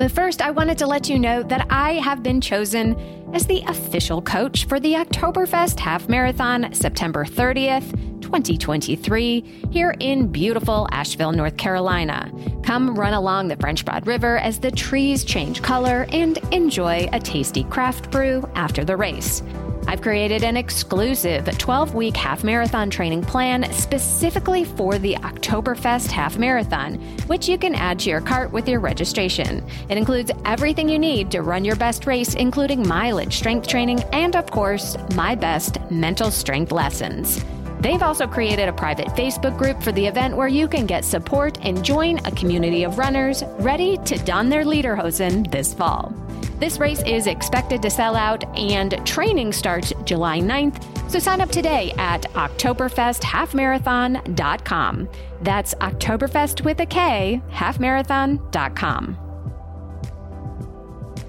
But 0.00 0.12
first, 0.12 0.40
I 0.40 0.50
wanted 0.50 0.78
to 0.78 0.86
let 0.86 1.10
you 1.10 1.18
know 1.18 1.42
that 1.42 1.66
I 1.68 1.92
have 1.96 2.22
been 2.22 2.40
chosen 2.40 2.96
as 3.34 3.46
the 3.46 3.62
official 3.66 4.22
coach 4.22 4.64
for 4.64 4.80
the 4.80 4.94
Oktoberfest 4.94 5.78
Half 5.78 6.08
Marathon 6.08 6.72
September 6.72 7.26
30th, 7.26 8.22
2023, 8.22 9.66
here 9.70 9.94
in 10.00 10.28
beautiful 10.28 10.88
Asheville, 10.90 11.32
North 11.32 11.58
Carolina. 11.58 12.32
Come 12.62 12.94
run 12.94 13.12
along 13.12 13.48
the 13.48 13.56
French 13.56 13.84
Broad 13.84 14.06
River 14.06 14.38
as 14.38 14.58
the 14.58 14.70
trees 14.70 15.22
change 15.22 15.60
color 15.60 16.06
and 16.12 16.38
enjoy 16.50 17.06
a 17.12 17.20
tasty 17.20 17.64
craft 17.64 18.10
brew 18.10 18.48
after 18.54 18.86
the 18.86 18.96
race. 18.96 19.42
I've 19.86 20.02
created 20.02 20.44
an 20.44 20.56
exclusive 20.56 21.46
12 21.58 21.94
week 21.94 22.16
half 22.16 22.44
marathon 22.44 22.90
training 22.90 23.22
plan 23.22 23.70
specifically 23.72 24.64
for 24.64 24.98
the 24.98 25.14
Oktoberfest 25.16 26.10
Half 26.10 26.38
Marathon, 26.38 26.94
which 27.26 27.48
you 27.48 27.58
can 27.58 27.74
add 27.74 27.98
to 28.00 28.10
your 28.10 28.20
cart 28.20 28.52
with 28.52 28.68
your 28.68 28.80
registration. 28.80 29.64
It 29.88 29.98
includes 29.98 30.30
everything 30.44 30.88
you 30.88 30.98
need 30.98 31.30
to 31.32 31.42
run 31.42 31.64
your 31.64 31.76
best 31.76 32.06
race, 32.06 32.34
including 32.34 32.86
mileage, 32.86 33.36
strength 33.36 33.66
training, 33.68 34.02
and 34.12 34.36
of 34.36 34.50
course, 34.50 34.96
my 35.14 35.34
best 35.34 35.78
mental 35.90 36.30
strength 36.30 36.72
lessons. 36.72 37.44
They've 37.80 38.02
also 38.02 38.26
created 38.26 38.68
a 38.68 38.74
private 38.74 39.08
Facebook 39.08 39.56
group 39.56 39.82
for 39.82 39.90
the 39.90 40.06
event 40.06 40.36
where 40.36 40.48
you 40.48 40.68
can 40.68 40.84
get 40.84 41.02
support 41.02 41.58
and 41.62 41.82
join 41.82 42.18
a 42.26 42.30
community 42.32 42.84
of 42.84 42.98
runners 42.98 43.42
ready 43.58 43.96
to 44.04 44.18
don 44.18 44.50
their 44.50 44.64
lederhosen 44.64 45.50
this 45.50 45.72
fall. 45.72 46.14
This 46.60 46.78
race 46.78 47.02
is 47.04 47.26
expected 47.26 47.80
to 47.80 47.88
sell 47.88 48.14
out 48.14 48.44
and 48.56 48.94
training 49.06 49.54
starts 49.54 49.94
July 50.04 50.40
9th, 50.40 51.10
so 51.10 51.18
sign 51.18 51.40
up 51.40 51.48
today 51.48 51.94
at 51.96 52.30
OktoberfestHalfMarathon.com. 52.34 55.08
That's 55.40 55.74
Oktoberfest 55.76 56.62
with 56.62 56.80
a 56.80 56.86
K, 56.86 57.40
halfmarathon.com. 57.50 59.16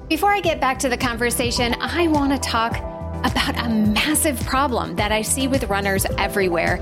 Before 0.09 0.31
I 0.31 0.41
get 0.41 0.59
back 0.59 0.77
to 0.79 0.89
the 0.89 0.97
conversation, 0.97 1.75
I 1.79 2.09
want 2.09 2.33
to 2.33 2.39
talk 2.39 2.75
about 3.23 3.57
a 3.57 3.69
massive 3.69 4.37
problem 4.41 4.97
that 4.97 5.13
I 5.13 5.21
see 5.21 5.47
with 5.47 5.69
runners 5.69 6.05
everywhere, 6.17 6.81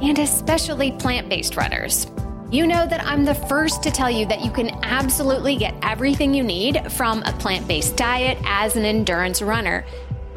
and 0.00 0.20
especially 0.20 0.92
plant 0.92 1.28
based 1.28 1.56
runners. 1.56 2.06
You 2.50 2.66
know 2.66 2.86
that 2.86 3.04
I'm 3.04 3.26
the 3.26 3.34
first 3.34 3.82
to 3.82 3.90
tell 3.90 4.10
you 4.10 4.24
that 4.24 4.42
you 4.42 4.50
can 4.50 4.70
absolutely 4.82 5.54
get 5.54 5.74
everything 5.82 6.32
you 6.32 6.42
need 6.42 6.90
from 6.92 7.22
a 7.24 7.32
plant 7.34 7.68
based 7.68 7.94
diet 7.98 8.38
as 8.46 8.74
an 8.74 8.86
endurance 8.86 9.42
runner. 9.42 9.84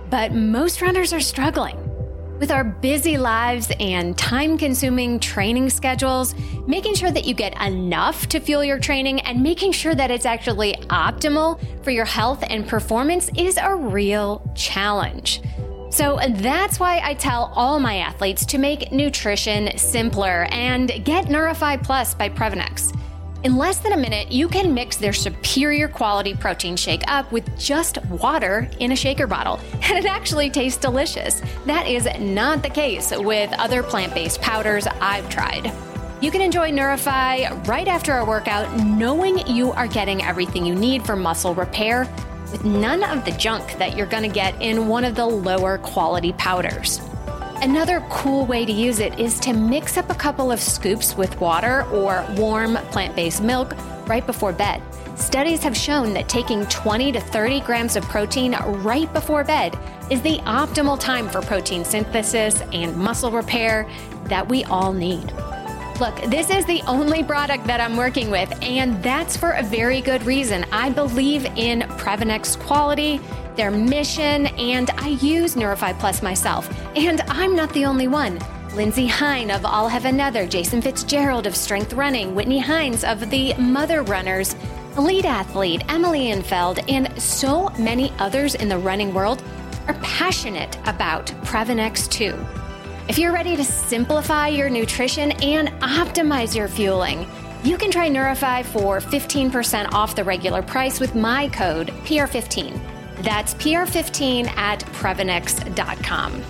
But 0.09 0.33
most 0.33 0.81
runners 0.81 1.13
are 1.13 1.21
struggling. 1.21 1.77
With 2.37 2.51
our 2.51 2.65
busy 2.65 3.17
lives 3.17 3.71
and 3.79 4.17
time 4.17 4.57
consuming 4.57 5.21
training 5.21 5.69
schedules, 5.69 6.35
making 6.67 6.95
sure 6.95 7.11
that 7.11 7.23
you 7.23 7.33
get 7.33 7.53
enough 7.61 8.27
to 8.27 8.41
fuel 8.41 8.61
your 8.61 8.79
training 8.79 9.21
and 9.21 9.41
making 9.41 9.71
sure 9.71 9.95
that 9.95 10.11
it's 10.11 10.25
actually 10.25 10.73
optimal 10.89 11.63
for 11.81 11.91
your 11.91 12.03
health 12.03 12.43
and 12.49 12.67
performance 12.67 13.29
is 13.37 13.55
a 13.55 13.73
real 13.73 14.51
challenge. 14.53 15.41
So 15.91 16.17
that's 16.25 16.79
why 16.79 17.01
I 17.03 17.13
tell 17.15 17.51
all 17.53 17.77
my 17.77 17.97
athletes 17.97 18.45
to 18.47 18.57
make 18.57 18.93
nutrition 18.93 19.77
simpler 19.77 20.47
and 20.49 20.89
get 21.03 21.29
Nourish 21.29 21.81
Plus 21.83 22.13
by 22.13 22.29
Previnex. 22.29 22.97
In 23.43 23.57
less 23.57 23.79
than 23.79 23.91
a 23.91 23.97
minute, 23.97 24.31
you 24.31 24.47
can 24.47 24.73
mix 24.73 24.95
their 24.95 25.11
superior 25.11 25.89
quality 25.89 26.33
protein 26.33 26.77
shake 26.77 27.01
up 27.07 27.29
with 27.33 27.59
just 27.59 27.97
water 28.05 28.69
in 28.79 28.93
a 28.93 28.95
shaker 28.95 29.27
bottle, 29.27 29.59
and 29.83 29.97
it 29.97 30.05
actually 30.05 30.49
tastes 30.49 30.79
delicious. 30.79 31.41
That 31.65 31.87
is 31.87 32.07
not 32.19 32.63
the 32.63 32.69
case 32.69 33.11
with 33.13 33.51
other 33.53 33.83
plant 33.83 34.13
based 34.13 34.41
powders 34.41 34.87
I've 35.01 35.27
tried. 35.29 35.73
You 36.21 36.31
can 36.31 36.39
enjoy 36.39 36.71
Nourish 36.71 37.05
right 37.05 37.87
after 37.87 38.17
a 38.17 38.25
workout, 38.25 38.77
knowing 38.77 39.45
you 39.45 39.71
are 39.73 39.87
getting 39.87 40.23
everything 40.23 40.65
you 40.65 40.75
need 40.75 41.03
for 41.03 41.17
muscle 41.17 41.53
repair 41.53 42.07
with 42.51 42.65
none 42.65 43.03
of 43.03 43.25
the 43.25 43.31
junk 43.31 43.77
that 43.77 43.95
you're 43.95 44.05
going 44.05 44.23
to 44.23 44.29
get 44.29 44.59
in 44.61 44.87
one 44.87 45.05
of 45.05 45.15
the 45.15 45.25
lower 45.25 45.77
quality 45.77 46.33
powders. 46.33 47.01
Another 47.61 48.03
cool 48.09 48.45
way 48.45 48.65
to 48.65 48.71
use 48.71 48.99
it 48.99 49.19
is 49.19 49.39
to 49.41 49.53
mix 49.53 49.95
up 49.95 50.09
a 50.09 50.15
couple 50.15 50.51
of 50.51 50.59
scoops 50.59 51.15
with 51.15 51.39
water 51.39 51.83
or 51.89 52.25
warm 52.35 52.75
plant 52.89 53.15
based 53.15 53.41
milk 53.43 53.75
right 54.07 54.25
before 54.25 54.51
bed. 54.51 54.81
Studies 55.15 55.61
have 55.61 55.77
shown 55.77 56.13
that 56.13 56.27
taking 56.27 56.65
20 56.65 57.11
to 57.11 57.19
30 57.19 57.59
grams 57.61 57.95
of 57.95 58.03
protein 58.05 58.53
right 58.83 59.11
before 59.13 59.43
bed 59.43 59.77
is 60.09 60.21
the 60.23 60.39
optimal 60.39 60.99
time 60.99 61.29
for 61.29 61.41
protein 61.41 61.85
synthesis 61.85 62.61
and 62.73 62.97
muscle 62.97 63.31
repair 63.31 63.87
that 64.25 64.49
we 64.49 64.63
all 64.63 64.91
need. 64.91 65.31
Look, 66.01 66.19
this 66.31 66.49
is 66.49 66.65
the 66.65 66.81
only 66.87 67.23
product 67.23 67.67
that 67.67 67.79
I'm 67.79 67.95
working 67.95 68.31
with, 68.31 68.51
and 68.63 69.03
that's 69.03 69.37
for 69.37 69.51
a 69.51 69.61
very 69.61 70.01
good 70.01 70.23
reason. 70.23 70.65
I 70.71 70.89
believe 70.89 71.45
in 71.55 71.81
Previnex 71.81 72.57
quality, 72.57 73.21
their 73.55 73.69
mission, 73.69 74.47
and 74.47 74.89
I 74.97 75.09
use 75.09 75.55
Nourish 75.55 75.77
Plus 75.99 76.23
myself. 76.23 76.67
And 76.95 77.21
I'm 77.27 77.55
not 77.55 77.71
the 77.73 77.85
only 77.85 78.07
one. 78.07 78.39
Lindsey 78.73 79.05
Hein 79.05 79.51
of 79.51 79.63
I'll 79.63 79.87
Have 79.87 80.05
Another, 80.05 80.47
Jason 80.47 80.81
Fitzgerald 80.81 81.45
of 81.45 81.55
Strength 81.55 81.93
Running, 81.93 82.33
Whitney 82.33 82.63
Heins 82.63 83.03
of 83.07 83.29
the 83.29 83.53
Mother 83.59 84.01
Runners, 84.01 84.55
Elite 84.97 85.25
Athlete, 85.25 85.83
Emily 85.87 86.31
Infeld, 86.31 86.83
and 86.89 87.15
so 87.21 87.69
many 87.77 88.11
others 88.17 88.55
in 88.55 88.69
the 88.69 88.77
running 88.79 89.13
world 89.13 89.43
are 89.87 89.93
passionate 90.01 90.79
about 90.87 91.27
Previnex 91.43 92.09
2. 92.09 92.60
If 93.11 93.19
you're 93.19 93.33
ready 93.33 93.57
to 93.57 93.63
simplify 93.65 94.47
your 94.47 94.69
nutrition 94.69 95.33
and 95.43 95.67
optimize 95.81 96.55
your 96.55 96.69
fueling, 96.69 97.27
you 97.61 97.77
can 97.77 97.91
try 97.91 98.07
Nourish 98.07 98.65
for 98.67 99.01
15% 99.01 99.91
off 99.91 100.15
the 100.15 100.23
regular 100.23 100.61
price 100.61 101.01
with 101.01 101.13
my 101.13 101.49
code 101.49 101.87
PR15. 102.05 102.79
That's 103.17 103.53
PR15 103.55 104.47
at 104.55 104.79
Previnex.com. 104.93 106.41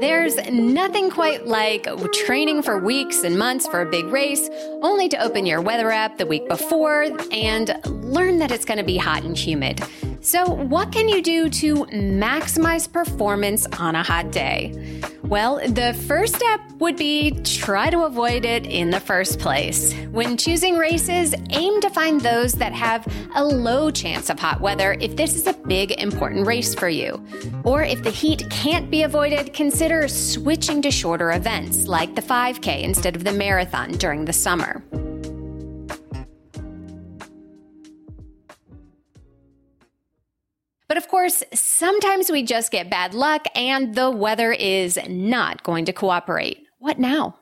There's 0.00 0.36
nothing 0.50 1.10
quite 1.10 1.46
like 1.46 1.86
training 2.12 2.62
for 2.62 2.78
weeks 2.78 3.22
and 3.22 3.38
months 3.38 3.66
for 3.66 3.82
a 3.82 3.86
big 3.86 4.06
race, 4.06 4.48
only 4.80 5.10
to 5.10 5.22
open 5.22 5.44
your 5.44 5.60
weather 5.60 5.90
app 5.90 6.16
the 6.16 6.24
week 6.24 6.48
before 6.48 7.08
and 7.30 7.78
learn 7.84 8.38
that 8.38 8.50
it's 8.50 8.64
going 8.64 8.78
to 8.78 8.84
be 8.84 8.96
hot 8.96 9.24
and 9.24 9.36
humid. 9.36 9.82
So, 10.22 10.48
what 10.48 10.90
can 10.90 11.10
you 11.10 11.20
do 11.20 11.50
to 11.50 11.84
maximize 11.86 12.90
performance 12.90 13.66
on 13.78 13.94
a 13.94 14.02
hot 14.02 14.32
day? 14.32 15.02
Well, 15.30 15.60
the 15.60 15.94
first 16.08 16.34
step 16.34 16.60
would 16.80 16.96
be 16.96 17.30
try 17.44 17.88
to 17.88 18.00
avoid 18.00 18.44
it 18.44 18.66
in 18.66 18.90
the 18.90 18.98
first 18.98 19.38
place. 19.38 19.94
When 20.10 20.36
choosing 20.36 20.76
races, 20.76 21.36
aim 21.50 21.80
to 21.82 21.90
find 21.90 22.20
those 22.20 22.54
that 22.54 22.72
have 22.72 23.06
a 23.36 23.44
low 23.44 23.92
chance 23.92 24.28
of 24.28 24.40
hot 24.40 24.60
weather 24.60 24.96
if 24.98 25.14
this 25.14 25.36
is 25.36 25.46
a 25.46 25.52
big 25.52 25.92
important 25.92 26.48
race 26.48 26.74
for 26.74 26.88
you. 26.88 27.24
Or 27.62 27.84
if 27.84 28.02
the 28.02 28.10
heat 28.10 28.50
can't 28.50 28.90
be 28.90 29.04
avoided, 29.04 29.54
consider 29.54 30.08
switching 30.08 30.82
to 30.82 30.90
shorter 30.90 31.30
events 31.30 31.86
like 31.86 32.16
the 32.16 32.22
5K 32.22 32.82
instead 32.82 33.14
of 33.14 33.22
the 33.22 33.32
marathon 33.32 33.92
during 33.92 34.24
the 34.24 34.32
summer. 34.32 34.82
But 40.90 40.96
of 40.96 41.06
course, 41.06 41.44
sometimes 41.54 42.32
we 42.32 42.42
just 42.42 42.72
get 42.72 42.90
bad 42.90 43.14
luck 43.14 43.46
and 43.54 43.94
the 43.94 44.10
weather 44.10 44.50
is 44.50 44.98
not 45.08 45.62
going 45.62 45.84
to 45.84 45.92
cooperate. 45.92 46.66
What 46.80 46.98
now? 46.98 47.38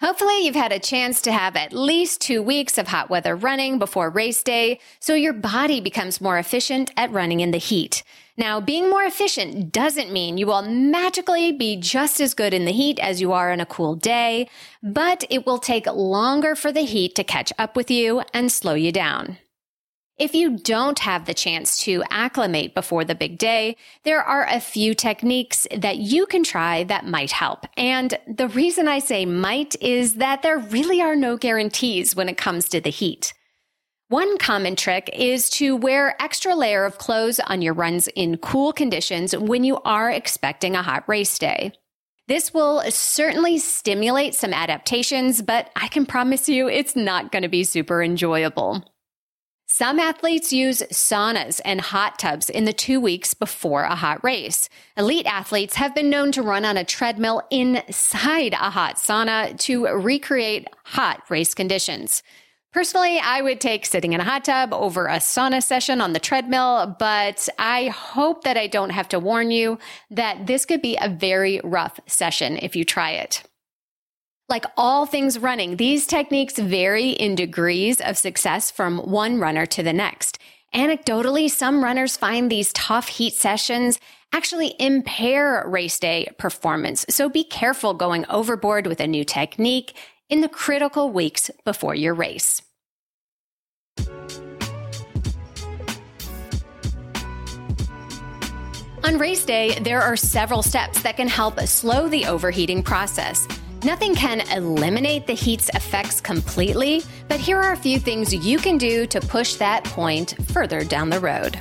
Hopefully, 0.00 0.46
you've 0.46 0.54
had 0.54 0.70
a 0.70 0.78
chance 0.78 1.20
to 1.22 1.32
have 1.32 1.56
at 1.56 1.72
least 1.72 2.20
two 2.20 2.40
weeks 2.40 2.78
of 2.78 2.86
hot 2.86 3.10
weather 3.10 3.34
running 3.34 3.80
before 3.80 4.08
race 4.08 4.40
day, 4.44 4.78
so 5.00 5.14
your 5.14 5.32
body 5.32 5.80
becomes 5.80 6.20
more 6.20 6.38
efficient 6.38 6.92
at 6.96 7.10
running 7.10 7.40
in 7.40 7.50
the 7.50 7.58
heat. 7.58 8.04
Now, 8.36 8.60
being 8.60 8.88
more 8.88 9.02
efficient 9.02 9.72
doesn't 9.72 10.12
mean 10.12 10.38
you 10.38 10.46
will 10.46 10.62
magically 10.62 11.50
be 11.50 11.74
just 11.74 12.20
as 12.20 12.34
good 12.34 12.54
in 12.54 12.66
the 12.66 12.72
heat 12.72 13.00
as 13.00 13.20
you 13.20 13.32
are 13.32 13.50
on 13.50 13.58
a 13.58 13.66
cool 13.66 13.96
day, 13.96 14.48
but 14.80 15.24
it 15.28 15.44
will 15.44 15.58
take 15.58 15.86
longer 15.86 16.54
for 16.54 16.70
the 16.70 16.82
heat 16.82 17.16
to 17.16 17.24
catch 17.24 17.52
up 17.58 17.74
with 17.74 17.90
you 17.90 18.22
and 18.32 18.52
slow 18.52 18.74
you 18.74 18.92
down. 18.92 19.38
If 20.16 20.32
you 20.32 20.56
don't 20.58 21.00
have 21.00 21.24
the 21.24 21.34
chance 21.34 21.76
to 21.78 22.04
acclimate 22.08 22.72
before 22.72 23.04
the 23.04 23.16
big 23.16 23.36
day, 23.36 23.76
there 24.04 24.22
are 24.22 24.46
a 24.46 24.60
few 24.60 24.94
techniques 24.94 25.66
that 25.76 25.96
you 25.96 26.24
can 26.26 26.44
try 26.44 26.84
that 26.84 27.04
might 27.04 27.32
help. 27.32 27.66
And 27.76 28.16
the 28.28 28.46
reason 28.46 28.86
I 28.86 29.00
say 29.00 29.26
might 29.26 29.74
is 29.80 30.14
that 30.14 30.42
there 30.42 30.58
really 30.58 31.02
are 31.02 31.16
no 31.16 31.36
guarantees 31.36 32.14
when 32.14 32.28
it 32.28 32.36
comes 32.36 32.68
to 32.68 32.80
the 32.80 32.90
heat. 32.90 33.34
One 34.08 34.38
common 34.38 34.76
trick 34.76 35.10
is 35.12 35.50
to 35.50 35.74
wear 35.74 36.14
extra 36.22 36.54
layer 36.54 36.84
of 36.84 36.98
clothes 36.98 37.40
on 37.40 37.60
your 37.60 37.74
runs 37.74 38.06
in 38.14 38.36
cool 38.36 38.72
conditions 38.72 39.36
when 39.36 39.64
you 39.64 39.80
are 39.84 40.10
expecting 40.10 40.76
a 40.76 40.82
hot 40.82 41.08
race 41.08 41.36
day. 41.40 41.72
This 42.28 42.54
will 42.54 42.82
certainly 42.88 43.58
stimulate 43.58 44.36
some 44.36 44.54
adaptations, 44.54 45.42
but 45.42 45.70
I 45.74 45.88
can 45.88 46.06
promise 46.06 46.48
you 46.48 46.68
it's 46.68 46.94
not 46.94 47.32
going 47.32 47.42
to 47.42 47.48
be 47.48 47.64
super 47.64 48.00
enjoyable. 48.00 48.84
Some 49.76 49.98
athletes 49.98 50.52
use 50.52 50.82
saunas 50.92 51.60
and 51.64 51.80
hot 51.80 52.16
tubs 52.16 52.48
in 52.48 52.64
the 52.64 52.72
two 52.72 53.00
weeks 53.00 53.34
before 53.34 53.82
a 53.82 53.96
hot 53.96 54.22
race. 54.22 54.68
Elite 54.96 55.26
athletes 55.26 55.74
have 55.74 55.96
been 55.96 56.08
known 56.08 56.30
to 56.30 56.42
run 56.42 56.64
on 56.64 56.76
a 56.76 56.84
treadmill 56.84 57.42
inside 57.50 58.52
a 58.52 58.70
hot 58.70 58.98
sauna 58.98 59.58
to 59.62 59.88
recreate 59.88 60.68
hot 60.84 61.24
race 61.28 61.54
conditions. 61.54 62.22
Personally, 62.72 63.18
I 63.18 63.42
would 63.42 63.60
take 63.60 63.84
sitting 63.84 64.12
in 64.12 64.20
a 64.20 64.24
hot 64.24 64.44
tub 64.44 64.72
over 64.72 65.08
a 65.08 65.16
sauna 65.16 65.60
session 65.60 66.00
on 66.00 66.12
the 66.12 66.20
treadmill, 66.20 66.94
but 67.00 67.48
I 67.58 67.88
hope 67.88 68.44
that 68.44 68.56
I 68.56 68.68
don't 68.68 68.90
have 68.90 69.08
to 69.08 69.18
warn 69.18 69.50
you 69.50 69.80
that 70.08 70.46
this 70.46 70.66
could 70.66 70.82
be 70.82 70.96
a 71.00 71.08
very 71.08 71.60
rough 71.64 71.98
session 72.06 72.58
if 72.58 72.76
you 72.76 72.84
try 72.84 73.10
it. 73.10 73.42
Like 74.48 74.66
all 74.76 75.06
things 75.06 75.38
running, 75.38 75.76
these 75.76 76.06
techniques 76.06 76.58
vary 76.58 77.10
in 77.10 77.34
degrees 77.34 78.00
of 78.00 78.18
success 78.18 78.70
from 78.70 78.98
one 78.98 79.40
runner 79.40 79.64
to 79.66 79.82
the 79.82 79.92
next. 79.92 80.38
Anecdotally, 80.74 81.48
some 81.48 81.82
runners 81.82 82.16
find 82.18 82.50
these 82.50 82.72
tough 82.74 83.08
heat 83.08 83.32
sessions 83.34 83.98
actually 84.32 84.74
impair 84.78 85.64
race 85.66 85.98
day 85.98 86.28
performance. 86.36 87.06
So 87.08 87.30
be 87.30 87.44
careful 87.44 87.94
going 87.94 88.26
overboard 88.28 88.86
with 88.86 89.00
a 89.00 89.06
new 89.06 89.24
technique 89.24 89.96
in 90.28 90.42
the 90.42 90.48
critical 90.48 91.10
weeks 91.10 91.50
before 91.64 91.94
your 91.94 92.12
race. 92.12 92.60
On 99.04 99.18
race 99.18 99.44
day, 99.44 99.78
there 99.80 100.02
are 100.02 100.16
several 100.16 100.62
steps 100.62 101.02
that 101.02 101.16
can 101.16 101.28
help 101.28 101.60
slow 101.60 102.08
the 102.08 102.26
overheating 102.26 102.82
process. 102.82 103.46
Nothing 103.84 104.14
can 104.14 104.40
eliminate 104.50 105.26
the 105.26 105.34
heat's 105.34 105.68
effects 105.74 106.18
completely, 106.18 107.02
but 107.28 107.38
here 107.38 107.58
are 107.58 107.72
a 107.72 107.76
few 107.76 107.98
things 107.98 108.32
you 108.32 108.58
can 108.58 108.78
do 108.78 109.06
to 109.08 109.20
push 109.20 109.56
that 109.56 109.84
point 109.84 110.34
further 110.46 110.84
down 110.84 111.10
the 111.10 111.20
road. 111.20 111.58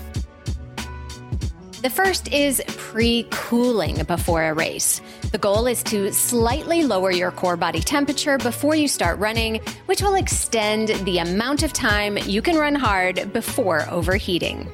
The 1.82 1.90
first 1.90 2.32
is 2.32 2.64
pre 2.68 3.28
cooling 3.30 4.06
before 4.06 4.42
a 4.46 4.54
race. 4.54 5.02
The 5.34 5.38
goal 5.38 5.68
is 5.68 5.84
to 5.84 6.14
slightly 6.14 6.84
lower 6.84 7.12
your 7.12 7.32
core 7.32 7.58
body 7.58 7.82
temperature 7.82 8.38
before 8.38 8.76
you 8.76 8.88
start 8.88 9.20
running, 9.20 9.60
which 9.88 10.02
will 10.02 10.16
extend 10.16 10.90
the 11.04 11.18
amount 11.18 11.62
of 11.62 11.74
time 11.74 12.18
you 12.20 12.42
can 12.42 12.56
run 12.56 12.76
hard 12.76 13.34
before 13.34 13.86
overheating. 13.90 14.72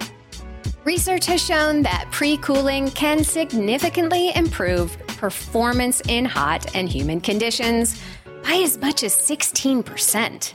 Research 0.84 1.25
has 1.25 1.44
shown 1.44 1.82
that 1.82 2.06
pre 2.12 2.38
cooling 2.38 2.91
can 2.91 3.24
significantly 3.24 4.32
improve 4.36 4.96
performance 5.19 6.01
in 6.07 6.23
hot 6.23 6.73
and 6.73 6.88
humid 6.88 7.23
conditions 7.23 8.01
by 8.41 8.53
as 8.63 8.77
much 8.77 9.03
as 9.03 9.13
16%. 9.13 10.53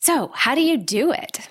So, 0.00 0.30
how 0.32 0.54
do 0.54 0.62
you 0.62 0.78
do 0.78 1.12
it? 1.12 1.50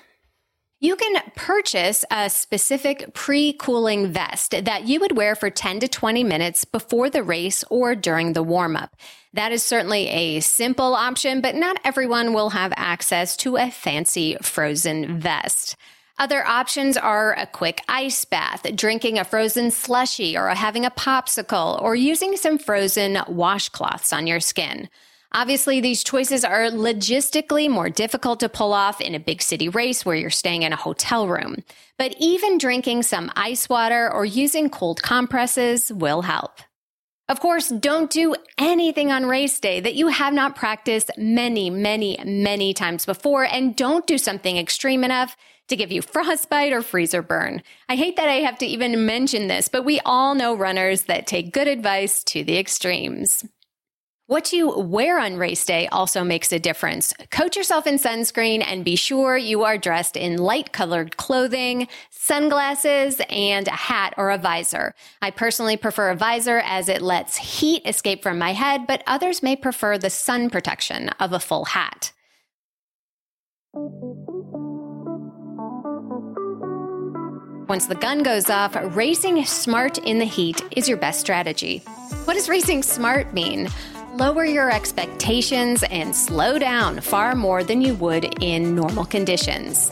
You 0.80 0.96
can 0.96 1.22
purchase 1.36 2.04
a 2.10 2.28
specific 2.28 3.14
pre 3.14 3.52
cooling 3.52 4.12
vest 4.12 4.50
that 4.64 4.88
you 4.88 4.98
would 4.98 5.16
wear 5.16 5.36
for 5.36 5.50
10 5.50 5.80
to 5.80 5.88
20 5.88 6.24
minutes 6.24 6.64
before 6.64 7.10
the 7.10 7.22
race 7.22 7.62
or 7.70 7.94
during 7.94 8.32
the 8.32 8.42
warm 8.42 8.76
up. 8.76 8.96
That 9.34 9.52
is 9.52 9.62
certainly 9.62 10.08
a 10.08 10.40
simple 10.40 10.94
option, 10.94 11.40
but 11.40 11.54
not 11.54 11.80
everyone 11.84 12.32
will 12.32 12.50
have 12.50 12.72
access 12.76 13.36
to 13.38 13.56
a 13.56 13.70
fancy 13.70 14.36
frozen 14.42 15.20
vest. 15.20 15.76
Other 16.18 16.44
options 16.44 16.96
are 16.96 17.32
a 17.34 17.46
quick 17.46 17.80
ice 17.88 18.24
bath, 18.24 18.66
drinking 18.74 19.18
a 19.18 19.24
frozen 19.24 19.70
slushy, 19.70 20.36
or 20.36 20.48
having 20.48 20.84
a 20.84 20.90
popsicle, 20.90 21.80
or 21.80 21.94
using 21.94 22.36
some 22.36 22.58
frozen 22.58 23.14
washcloths 23.28 24.12
on 24.12 24.26
your 24.26 24.40
skin. 24.40 24.88
Obviously, 25.32 25.80
these 25.80 26.02
choices 26.02 26.44
are 26.44 26.70
logistically 26.70 27.68
more 27.70 27.90
difficult 27.90 28.40
to 28.40 28.48
pull 28.48 28.72
off 28.72 29.00
in 29.00 29.14
a 29.14 29.20
big 29.20 29.42
city 29.42 29.68
race 29.68 30.04
where 30.04 30.16
you're 30.16 30.30
staying 30.30 30.62
in 30.62 30.72
a 30.72 30.76
hotel 30.76 31.28
room. 31.28 31.56
But 31.98 32.16
even 32.18 32.58
drinking 32.58 33.02
some 33.04 33.30
ice 33.36 33.68
water 33.68 34.10
or 34.12 34.24
using 34.24 34.70
cold 34.70 35.02
compresses 35.02 35.92
will 35.92 36.22
help. 36.22 36.60
Of 37.28 37.40
course, 37.40 37.68
don't 37.68 38.10
do 38.10 38.34
anything 38.56 39.12
on 39.12 39.26
race 39.26 39.60
day 39.60 39.80
that 39.80 39.94
you 39.94 40.08
have 40.08 40.32
not 40.32 40.56
practiced 40.56 41.10
many, 41.18 41.68
many, 41.68 42.18
many 42.24 42.72
times 42.72 43.04
before, 43.04 43.44
and 43.44 43.76
don't 43.76 44.06
do 44.06 44.16
something 44.16 44.56
extreme 44.56 45.04
enough 45.04 45.36
to 45.68 45.76
give 45.76 45.92
you 45.92 46.02
frostbite 46.02 46.72
or 46.72 46.82
freezer 46.82 47.22
burn. 47.22 47.62
I 47.88 47.96
hate 47.96 48.16
that 48.16 48.28
I 48.28 48.40
have 48.40 48.58
to 48.58 48.66
even 48.66 49.06
mention 49.06 49.46
this, 49.46 49.68
but 49.68 49.84
we 49.84 50.00
all 50.00 50.34
know 50.34 50.54
runners 50.54 51.02
that 51.02 51.26
take 51.26 51.52
good 51.52 51.68
advice 51.68 52.24
to 52.24 52.42
the 52.42 52.58
extremes. 52.58 53.44
What 54.28 54.52
you 54.52 54.78
wear 54.78 55.18
on 55.18 55.38
race 55.38 55.64
day 55.64 55.86
also 55.86 56.22
makes 56.22 56.52
a 56.52 56.58
difference. 56.58 57.14
Coat 57.30 57.56
yourself 57.56 57.86
in 57.86 57.94
sunscreen 57.94 58.62
and 58.62 58.84
be 58.84 58.94
sure 58.94 59.38
you 59.38 59.64
are 59.64 59.78
dressed 59.78 60.18
in 60.18 60.36
light 60.36 60.70
colored 60.70 61.16
clothing, 61.16 61.88
sunglasses, 62.10 63.22
and 63.30 63.66
a 63.68 63.70
hat 63.70 64.12
or 64.18 64.30
a 64.30 64.36
visor. 64.36 64.94
I 65.22 65.30
personally 65.30 65.78
prefer 65.78 66.10
a 66.10 66.14
visor 66.14 66.58
as 66.58 66.90
it 66.90 67.00
lets 67.00 67.38
heat 67.38 67.80
escape 67.86 68.22
from 68.22 68.38
my 68.38 68.52
head, 68.52 68.86
but 68.86 69.02
others 69.06 69.42
may 69.42 69.56
prefer 69.56 69.96
the 69.96 70.10
sun 70.10 70.50
protection 70.50 71.08
of 71.18 71.32
a 71.32 71.40
full 71.40 71.64
hat. 71.64 72.12
Once 77.68 77.86
the 77.86 77.94
gun 77.94 78.22
goes 78.22 78.48
off, 78.48 78.76
racing 78.96 79.44
smart 79.44 79.98
in 79.98 80.18
the 80.18 80.24
heat 80.24 80.62
is 80.76 80.88
your 80.88 80.98
best 80.98 81.20
strategy. 81.20 81.78
What 82.24 82.34
does 82.34 82.48
racing 82.48 82.82
smart 82.82 83.32
mean? 83.34 83.68
lower 84.18 84.44
your 84.44 84.70
expectations 84.70 85.84
and 85.84 86.14
slow 86.14 86.58
down 86.58 87.00
far 87.00 87.36
more 87.36 87.62
than 87.62 87.80
you 87.80 87.94
would 87.94 88.42
in 88.42 88.74
normal 88.74 89.04
conditions. 89.04 89.90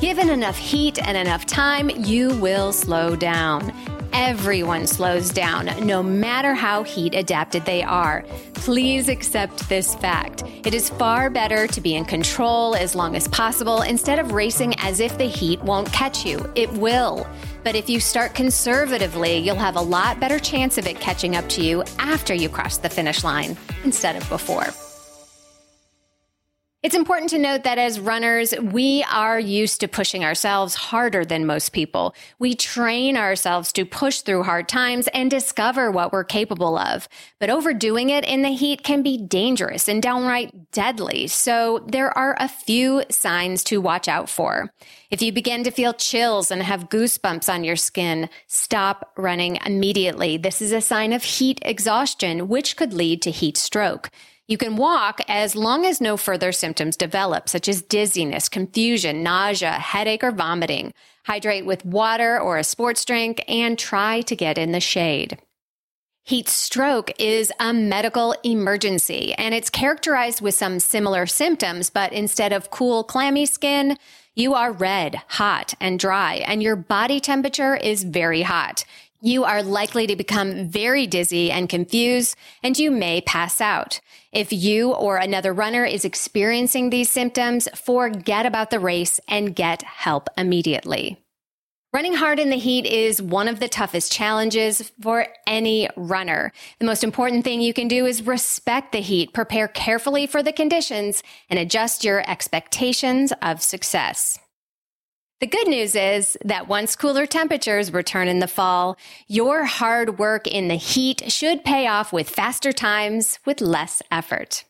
Given 0.00 0.30
enough 0.30 0.56
heat 0.56 1.04
and 1.04 1.16
enough 1.16 1.44
time, 1.44 1.90
you 1.90 2.30
will 2.36 2.72
slow 2.72 3.16
down. 3.16 3.72
Everyone 4.12 4.86
slows 4.86 5.30
down, 5.30 5.66
no 5.86 6.02
matter 6.02 6.54
how 6.54 6.82
heat 6.82 7.14
adapted 7.14 7.64
they 7.64 7.82
are. 7.82 8.24
Please 8.52 9.08
accept 9.08 9.68
this 9.68 9.94
fact. 9.94 10.44
It 10.64 10.74
is 10.74 10.90
far 10.90 11.30
better 11.30 11.66
to 11.66 11.80
be 11.80 11.94
in 11.94 12.04
control 12.04 12.74
as 12.74 12.94
long 12.94 13.16
as 13.16 13.26
possible 13.28 13.82
instead 13.82 14.18
of 14.18 14.32
racing 14.32 14.74
as 14.78 15.00
if 15.00 15.16
the 15.16 15.24
heat 15.24 15.62
won't 15.62 15.92
catch 15.92 16.26
you. 16.26 16.50
It 16.54 16.70
will. 16.74 17.26
But 17.64 17.74
if 17.74 17.88
you 17.88 18.00
start 18.00 18.34
conservatively, 18.34 19.38
you'll 19.38 19.56
have 19.56 19.76
a 19.76 19.80
lot 19.80 20.20
better 20.20 20.38
chance 20.38 20.76
of 20.76 20.86
it 20.86 21.00
catching 21.00 21.34
up 21.34 21.48
to 21.50 21.62
you 21.62 21.82
after 21.98 22.34
you 22.34 22.48
cross 22.48 22.76
the 22.76 22.90
finish 22.90 23.24
line 23.24 23.56
instead 23.82 24.16
of 24.16 24.28
before. 24.28 24.66
It's 26.82 26.96
important 26.96 27.30
to 27.30 27.38
note 27.38 27.62
that 27.62 27.78
as 27.78 28.00
runners, 28.00 28.52
we 28.60 29.04
are 29.04 29.38
used 29.38 29.78
to 29.80 29.86
pushing 29.86 30.24
ourselves 30.24 30.74
harder 30.74 31.24
than 31.24 31.46
most 31.46 31.72
people. 31.72 32.12
We 32.40 32.56
train 32.56 33.16
ourselves 33.16 33.72
to 33.74 33.84
push 33.84 34.22
through 34.22 34.42
hard 34.42 34.68
times 34.68 35.06
and 35.14 35.30
discover 35.30 35.92
what 35.92 36.12
we're 36.12 36.24
capable 36.24 36.76
of. 36.76 37.08
But 37.38 37.50
overdoing 37.50 38.10
it 38.10 38.24
in 38.24 38.42
the 38.42 38.48
heat 38.48 38.82
can 38.82 39.00
be 39.00 39.16
dangerous 39.16 39.86
and 39.86 40.02
downright 40.02 40.72
deadly. 40.72 41.28
So 41.28 41.84
there 41.86 42.10
are 42.18 42.36
a 42.40 42.48
few 42.48 43.04
signs 43.10 43.62
to 43.64 43.80
watch 43.80 44.08
out 44.08 44.28
for. 44.28 44.72
If 45.08 45.22
you 45.22 45.32
begin 45.32 45.62
to 45.62 45.70
feel 45.70 45.92
chills 45.92 46.50
and 46.50 46.64
have 46.64 46.88
goosebumps 46.88 47.48
on 47.48 47.62
your 47.62 47.76
skin, 47.76 48.28
stop 48.48 49.12
running 49.16 49.56
immediately. 49.64 50.36
This 50.36 50.60
is 50.60 50.72
a 50.72 50.80
sign 50.80 51.12
of 51.12 51.22
heat 51.22 51.60
exhaustion, 51.62 52.48
which 52.48 52.76
could 52.76 52.92
lead 52.92 53.22
to 53.22 53.30
heat 53.30 53.56
stroke. 53.56 54.10
You 54.48 54.58
can 54.58 54.76
walk 54.76 55.20
as 55.28 55.54
long 55.54 55.86
as 55.86 56.00
no 56.00 56.16
further 56.16 56.52
symptoms 56.52 56.96
develop, 56.96 57.48
such 57.48 57.68
as 57.68 57.80
dizziness, 57.80 58.48
confusion, 58.48 59.22
nausea, 59.22 59.72
headache, 59.72 60.24
or 60.24 60.32
vomiting. 60.32 60.92
Hydrate 61.24 61.64
with 61.64 61.84
water 61.84 62.40
or 62.40 62.58
a 62.58 62.64
sports 62.64 63.04
drink 63.04 63.44
and 63.46 63.78
try 63.78 64.22
to 64.22 64.34
get 64.34 64.58
in 64.58 64.72
the 64.72 64.80
shade. 64.80 65.38
Heat 66.24 66.48
stroke 66.48 67.10
is 67.20 67.52
a 67.58 67.72
medical 67.72 68.34
emergency 68.44 69.34
and 69.34 69.54
it's 69.54 69.70
characterized 69.70 70.40
with 70.40 70.54
some 70.54 70.78
similar 70.78 71.26
symptoms, 71.26 71.90
but 71.90 72.12
instead 72.12 72.52
of 72.52 72.70
cool, 72.70 73.02
clammy 73.02 73.46
skin, 73.46 73.96
you 74.34 74.54
are 74.54 74.72
red, 74.72 75.20
hot, 75.28 75.74
and 75.80 75.98
dry, 75.98 76.36
and 76.46 76.62
your 76.62 76.76
body 76.76 77.20
temperature 77.20 77.76
is 77.76 78.04
very 78.04 78.42
hot. 78.42 78.84
You 79.24 79.44
are 79.44 79.62
likely 79.62 80.08
to 80.08 80.16
become 80.16 80.68
very 80.68 81.06
dizzy 81.06 81.52
and 81.52 81.68
confused, 81.68 82.34
and 82.60 82.76
you 82.76 82.90
may 82.90 83.20
pass 83.20 83.60
out. 83.60 84.00
If 84.32 84.52
you 84.52 84.90
or 84.90 85.16
another 85.16 85.52
runner 85.52 85.84
is 85.84 86.04
experiencing 86.04 86.90
these 86.90 87.08
symptoms, 87.08 87.68
forget 87.72 88.46
about 88.46 88.70
the 88.70 88.80
race 88.80 89.20
and 89.28 89.54
get 89.54 89.82
help 89.82 90.28
immediately. 90.36 91.22
Running 91.92 92.14
hard 92.14 92.40
in 92.40 92.50
the 92.50 92.56
heat 92.56 92.84
is 92.84 93.22
one 93.22 93.46
of 93.46 93.60
the 93.60 93.68
toughest 93.68 94.10
challenges 94.10 94.90
for 95.00 95.28
any 95.46 95.88
runner. 95.96 96.50
The 96.80 96.86
most 96.86 97.04
important 97.04 97.44
thing 97.44 97.60
you 97.60 97.72
can 97.72 97.86
do 97.86 98.06
is 98.06 98.26
respect 98.26 98.90
the 98.90 99.00
heat, 99.00 99.32
prepare 99.32 99.68
carefully 99.68 100.26
for 100.26 100.42
the 100.42 100.52
conditions, 100.52 101.22
and 101.48 101.60
adjust 101.60 102.02
your 102.02 102.28
expectations 102.28 103.32
of 103.40 103.62
success. 103.62 104.40
The 105.42 105.48
good 105.48 105.66
news 105.66 105.96
is 105.96 106.38
that 106.44 106.68
once 106.68 106.94
cooler 106.94 107.26
temperatures 107.26 107.92
return 107.92 108.28
in 108.28 108.38
the 108.38 108.46
fall, 108.46 108.96
your 109.26 109.64
hard 109.64 110.16
work 110.20 110.46
in 110.46 110.68
the 110.68 110.76
heat 110.76 111.32
should 111.32 111.64
pay 111.64 111.88
off 111.88 112.12
with 112.12 112.30
faster 112.30 112.70
times 112.70 113.40
with 113.44 113.60
less 113.60 114.02
effort. 114.12 114.62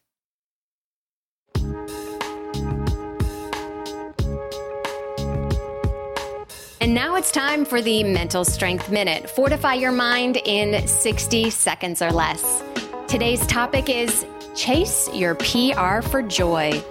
And 6.80 6.94
now 6.94 7.16
it's 7.16 7.30
time 7.30 7.66
for 7.66 7.82
the 7.82 8.02
Mental 8.02 8.42
Strength 8.42 8.90
Minute. 8.90 9.28
Fortify 9.28 9.74
your 9.74 9.92
mind 9.92 10.38
in 10.46 10.88
60 10.88 11.50
seconds 11.50 12.00
or 12.00 12.10
less. 12.10 12.62
Today's 13.08 13.46
topic 13.46 13.90
is 13.90 14.24
Chase 14.56 15.10
Your 15.12 15.34
PR 15.34 16.00
for 16.00 16.22
Joy. 16.22 16.82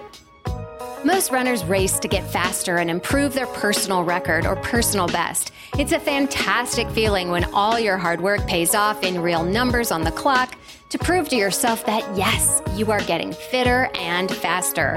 Most 1.04 1.32
runners 1.32 1.66
race 1.66 1.98
to 2.00 2.08
get 2.08 2.32
faster 2.32 2.78
and 2.78 2.88
improve 2.88 3.34
their 3.34 3.48
personal 3.48 4.04
record 4.04 4.46
or 4.46 4.56
personal 4.58 5.08
best. 5.08 5.52
It's 5.80 5.94
a 5.94 6.00
fantastic 6.00 6.88
feeling 6.92 7.30
when 7.30 7.44
all 7.56 7.80
your 7.80 7.98
hard 7.98 8.22
work 8.22 8.46
pays 8.46 8.76
off 8.76 9.02
in 9.02 9.20
real 9.20 9.44
numbers 9.44 9.92
on 9.92 10.04
the 10.04 10.12
clock 10.12 10.54
to 10.90 11.00
prove 11.00 11.28
to 11.30 11.36
yourself 11.36 11.88
that 11.88 12.06
yes, 12.16 12.62
you 12.76 12.92
are 12.92 13.02
getting 13.02 13.34
fitter 13.34 13.90
and 13.96 14.30
faster. 14.30 14.96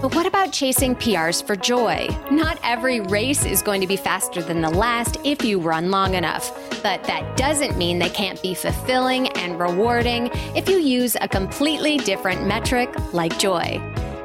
But 0.00 0.14
what 0.14 0.24
about 0.24 0.52
chasing 0.52 0.94
PRs 0.94 1.44
for 1.44 1.56
joy? 1.56 2.08
Not 2.30 2.60
every 2.62 3.00
race 3.00 3.44
is 3.44 3.60
going 3.60 3.80
to 3.80 3.88
be 3.88 3.96
faster 3.96 4.42
than 4.42 4.60
the 4.60 4.70
last 4.70 5.18
if 5.24 5.44
you 5.44 5.58
run 5.58 5.90
long 5.90 6.14
enough. 6.14 6.56
But 6.82 7.02
that 7.04 7.36
doesn't 7.36 7.76
mean 7.76 7.98
they 7.98 8.08
can't 8.08 8.40
be 8.40 8.54
fulfilling 8.54 9.28
and 9.30 9.58
rewarding 9.58 10.30
if 10.54 10.68
you 10.68 10.78
use 10.78 11.16
a 11.20 11.28
completely 11.28 11.98
different 11.98 12.46
metric 12.46 12.88
like 13.12 13.36
joy. 13.38 13.78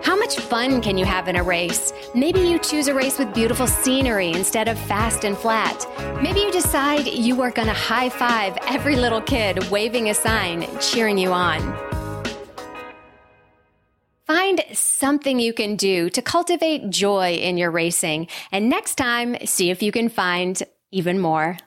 How 0.05 0.15
much 0.15 0.37
fun 0.37 0.81
can 0.81 0.99
you 0.99 1.05
have 1.05 1.27
in 1.27 1.35
a 1.35 1.41
race? 1.41 1.91
Maybe 2.13 2.39
you 2.39 2.59
choose 2.59 2.87
a 2.87 2.93
race 2.93 3.17
with 3.17 3.33
beautiful 3.33 3.65
scenery 3.65 4.31
instead 4.31 4.67
of 4.67 4.77
fast 4.77 5.25
and 5.25 5.35
flat. 5.35 5.83
Maybe 6.21 6.41
you 6.41 6.51
decide 6.51 7.07
you 7.07 7.41
are 7.41 7.49
going 7.49 7.69
to 7.69 7.73
high 7.73 8.09
five 8.09 8.55
every 8.67 8.97
little 8.97 9.19
kid 9.19 9.71
waving 9.71 10.11
a 10.11 10.13
sign 10.13 10.67
cheering 10.79 11.17
you 11.17 11.33
on. 11.33 11.59
Find 14.27 14.63
something 14.73 15.39
you 15.39 15.53
can 15.53 15.75
do 15.75 16.11
to 16.11 16.21
cultivate 16.21 16.91
joy 16.91 17.33
in 17.33 17.57
your 17.57 17.71
racing, 17.71 18.27
and 18.51 18.69
next 18.69 18.95
time, 18.95 19.35
see 19.43 19.71
if 19.71 19.81
you 19.81 19.91
can 19.91 20.09
find 20.09 20.61
even 20.91 21.17
more. 21.17 21.57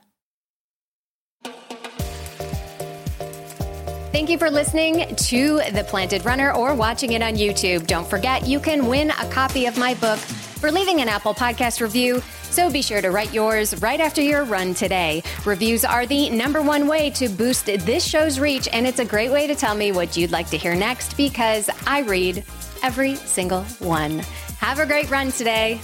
Thank 4.18 4.30
you 4.30 4.38
for 4.38 4.50
listening 4.50 5.14
to 5.14 5.60
The 5.70 5.84
Planted 5.86 6.24
Runner 6.24 6.52
or 6.52 6.74
watching 6.74 7.12
it 7.12 7.22
on 7.22 7.34
YouTube. 7.34 7.86
Don't 7.86 8.04
forget, 8.04 8.44
you 8.48 8.58
can 8.58 8.88
win 8.88 9.10
a 9.10 9.30
copy 9.30 9.66
of 9.66 9.78
my 9.78 9.94
book 9.94 10.18
for 10.18 10.72
leaving 10.72 11.00
an 11.00 11.08
Apple 11.08 11.32
Podcast 11.32 11.80
review. 11.80 12.20
So 12.42 12.68
be 12.68 12.82
sure 12.82 13.00
to 13.00 13.12
write 13.12 13.32
yours 13.32 13.80
right 13.80 14.00
after 14.00 14.20
your 14.20 14.42
run 14.42 14.74
today. 14.74 15.22
Reviews 15.44 15.84
are 15.84 16.04
the 16.04 16.30
number 16.30 16.60
one 16.60 16.88
way 16.88 17.10
to 17.10 17.28
boost 17.28 17.66
this 17.66 18.04
show's 18.04 18.40
reach, 18.40 18.68
and 18.72 18.88
it's 18.88 18.98
a 18.98 19.04
great 19.04 19.30
way 19.30 19.46
to 19.46 19.54
tell 19.54 19.76
me 19.76 19.92
what 19.92 20.16
you'd 20.16 20.32
like 20.32 20.50
to 20.50 20.58
hear 20.58 20.74
next 20.74 21.16
because 21.16 21.70
I 21.86 22.00
read 22.00 22.42
every 22.82 23.14
single 23.14 23.62
one. 23.78 24.18
Have 24.58 24.80
a 24.80 24.86
great 24.86 25.08
run 25.10 25.30
today. 25.30 25.80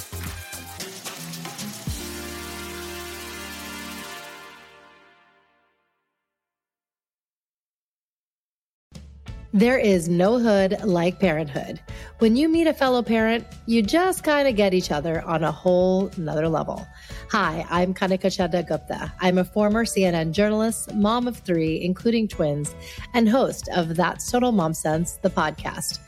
There 9.55 9.79
is 9.79 10.09
no 10.09 10.40
hood 10.40 10.83
like 10.83 11.21
parenthood. 11.21 11.79
When 12.19 12.35
you 12.35 12.49
meet 12.49 12.67
a 12.67 12.75
fellow 12.75 13.05
parent, 13.05 13.47
you 13.67 13.83
just 13.83 14.25
kind 14.25 14.49
of 14.49 14.57
get 14.57 14.75
each 14.75 14.90
other 14.90 15.23
on 15.23 15.45
a 15.45 15.53
whole 15.53 16.11
nother 16.17 16.49
level. 16.49 16.85
Hi, 17.31 17.64
I'm 17.71 17.95
Kanika 17.95 18.23
Chadda 18.23 18.67
Gupta. 18.67 19.12
I'm 19.21 19.38
a 19.38 19.45
former 19.45 19.85
CNN 19.85 20.33
journalist, 20.33 20.93
mom 20.97 21.29
of 21.29 21.37
three, 21.37 21.81
including 21.81 22.27
twins, 22.27 22.75
and 23.14 23.29
host 23.29 23.69
of 23.69 23.95
That's 23.95 24.29
Total 24.29 24.51
Mom 24.51 24.75
Sense, 24.75 25.19
the 25.23 25.31
podcast. 25.31 26.01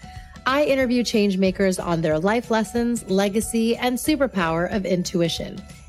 I 0.44 0.64
interview 0.64 1.04
changemakers 1.04 1.80
on 1.80 2.00
their 2.00 2.18
life 2.18 2.50
lessons, 2.50 3.09
legacy, 3.09 3.76
and 3.76 3.96
superpower 3.96 4.74
of 4.74 4.85
intuition, 4.85 5.62